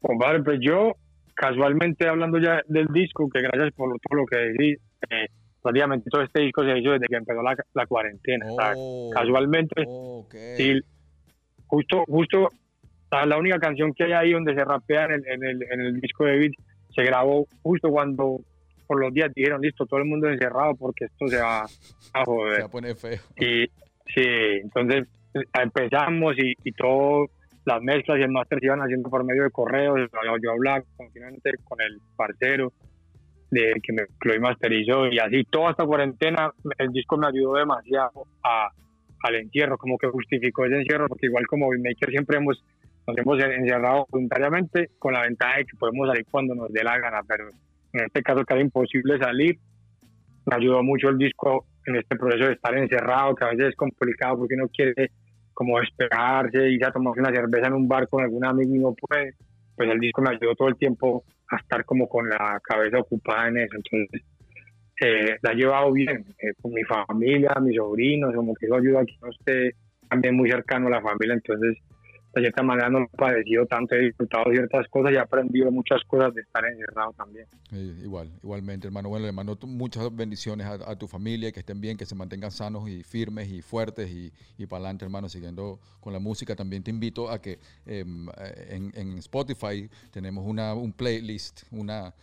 [0.00, 0.92] Compadre, pues yo,
[1.34, 4.78] casualmente hablando ya del disco, que gracias por todo lo que decís,
[5.10, 5.26] eh,
[5.62, 8.46] prácticamente todo este disco se hizo desde que empezó la, la cuarentena.
[8.48, 10.34] Oh, Casualmente, ok.
[10.56, 10.80] sí,
[11.66, 12.48] justo, justo
[13.10, 15.80] la, la única canción que hay ahí donde se rapea en el, en el, en
[15.80, 16.52] el disco de Beat
[16.94, 18.38] se grabó justo cuando
[18.86, 22.24] por los días dijeron, listo, todo el mundo encerrado porque esto se va a Se
[22.24, 22.62] joder.
[22.62, 23.20] va a poner feo.
[23.36, 23.66] Y
[24.12, 24.24] sí,
[24.62, 27.26] entonces eh, empezamos y, y todo,
[27.64, 30.10] las mezclas y el máster se iban haciendo por medio de correos.
[30.42, 32.72] Yo, hablaba continuamente con el parcero
[33.52, 37.54] de que me lo y masterizó y así toda esta cuarentena el disco me ayudó
[37.54, 38.70] demasiado a,
[39.22, 42.62] al encierro, como que justificó ese encierro, porque igual como beatmaker siempre hemos,
[43.10, 46.98] nos hemos encerrado voluntariamente con la ventaja de que podemos salir cuando nos dé la
[46.98, 47.50] gana, pero
[47.92, 49.58] en este caso que era imposible salir,
[50.46, 53.76] me ayudó mucho el disco en este proceso de estar encerrado, que a veces es
[53.76, 55.10] complicado porque uno quiere
[55.52, 58.94] como despejarse, ir a tomarse una cerveza en un bar con algún amigo y no
[58.94, 59.34] puede,
[59.76, 63.48] pues el disco me ayudó todo el tiempo a estar como con la cabeza ocupada
[63.48, 64.22] en eso, entonces
[65.02, 69.00] eh, la he llevado bien, eh, con mi familia, mis sobrinos, como que eso ayuda
[69.00, 69.74] a que uno esté
[70.08, 71.78] también muy cercano a la familia, entonces
[72.34, 76.02] de cierta manera no he padecido tanto, he disfrutado ciertas cosas y he aprendido muchas
[76.04, 77.46] cosas de estar encerrado también.
[77.72, 79.08] Eh, igual, igualmente, hermano.
[79.08, 82.50] Bueno, le mando muchas bendiciones a, a tu familia, que estén bien, que se mantengan
[82.50, 86.54] sanos y firmes y fuertes y, y para adelante, hermano, siguiendo con la música.
[86.54, 92.14] También te invito a que em, eh, en, en Spotify tenemos una, un playlist, una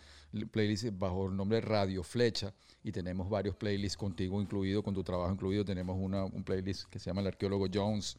[0.50, 2.52] playlist bajo el nombre Radio Flecha
[2.82, 5.64] y tenemos varios playlists contigo incluido, con tu trabajo incluido.
[5.64, 8.16] Tenemos una, un playlist que se llama El Arqueólogo Jones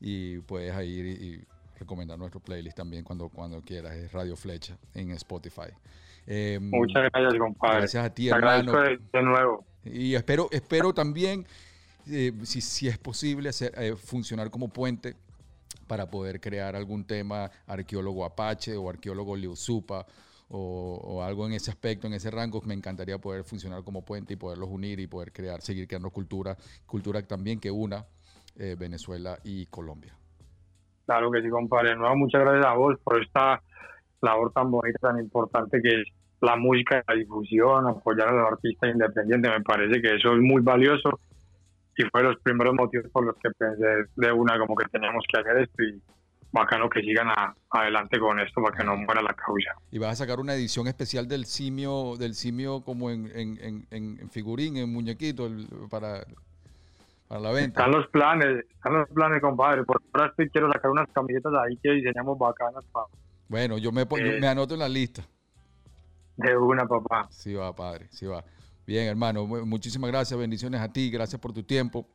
[0.00, 1.44] y puedes ahí ir y,
[1.78, 3.94] recomendar nuestro playlist también cuando, cuando quieras.
[3.94, 5.68] Es Radio Flecha en Spotify.
[6.26, 7.78] Em, Muchas gracias, compadre.
[7.78, 8.98] Gracias a ti, Te agradezco hermano.
[9.12, 9.64] de, de nuevo.
[9.84, 11.46] Y espero, espero también,
[12.10, 15.14] eh, si, si es posible, hacer, eh, funcionar como puente
[15.86, 20.04] para poder crear algún tema arqueólogo Apache o arqueólogo Liusupa
[20.48, 22.60] o, o algo en ese aspecto, en ese rango.
[22.62, 26.56] Me encantaría poder funcionar como puente y poderlos unir y poder crear, seguir creando cultura,
[26.86, 28.04] cultura también que una
[28.58, 30.14] eh, Venezuela y Colombia.
[31.06, 31.94] Claro que sí, compadre.
[31.96, 33.62] Nuevo, muchas gracias a vos por esta
[34.22, 36.08] labor tan bonita, tan importante que es
[36.40, 39.50] la música, la difusión, apoyar a los artistas independientes.
[39.50, 41.18] Me parece que eso es muy valioso
[41.96, 43.84] y fue los primeros motivos por los que pensé
[44.16, 46.00] de una como que teníamos que hacer esto y
[46.52, 49.70] bacano que sigan a- adelante con esto para que no muera la causa.
[49.90, 53.86] Y vas a sacar una edición especial del simio, del simio como en, en, en-
[53.90, 56.24] en- en figurín, en muñequito, el- para,
[57.28, 57.80] para la venta.
[57.80, 59.84] Están los planes, están los planes, compadre.
[59.84, 63.06] Por ahora estoy, quiero sacar unas camisetas ahí que diseñamos bacanas para
[63.48, 64.40] Bueno, yo me, pon- yo Eh.
[64.40, 65.22] me anoto en la lista.
[66.38, 67.26] de una, papá.
[67.30, 68.44] Sí va, padre, sí va.
[68.86, 72.06] Bien, hermano, mu- muchísimas gracias, bendiciones a ti, gracias por tu tiempo.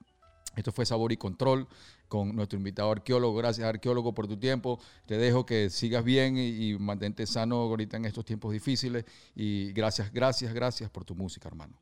[0.55, 1.67] Esto fue Sabor y Control
[2.07, 3.35] con nuestro invitado arqueólogo.
[3.37, 4.79] Gracias, arqueólogo, por tu tiempo.
[5.07, 9.05] Te dejo que sigas bien y, y mantente sano ahorita en estos tiempos difíciles.
[9.33, 11.73] Y gracias, gracias, gracias por tu música, hermano.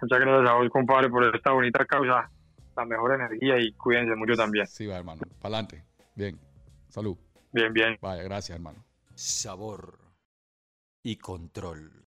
[0.00, 2.30] Muchas gracias a vos, compadre, por esta bonita causa.
[2.76, 4.66] La mejor energía y cuídense mucho también.
[4.66, 5.22] Sí va, hermano.
[5.40, 5.84] Para adelante.
[6.14, 6.38] Bien.
[6.88, 7.16] Salud.
[7.52, 7.98] Bien, bien.
[8.00, 8.84] Vaya, gracias, hermano.
[9.14, 9.98] Sabor
[11.02, 12.05] y control.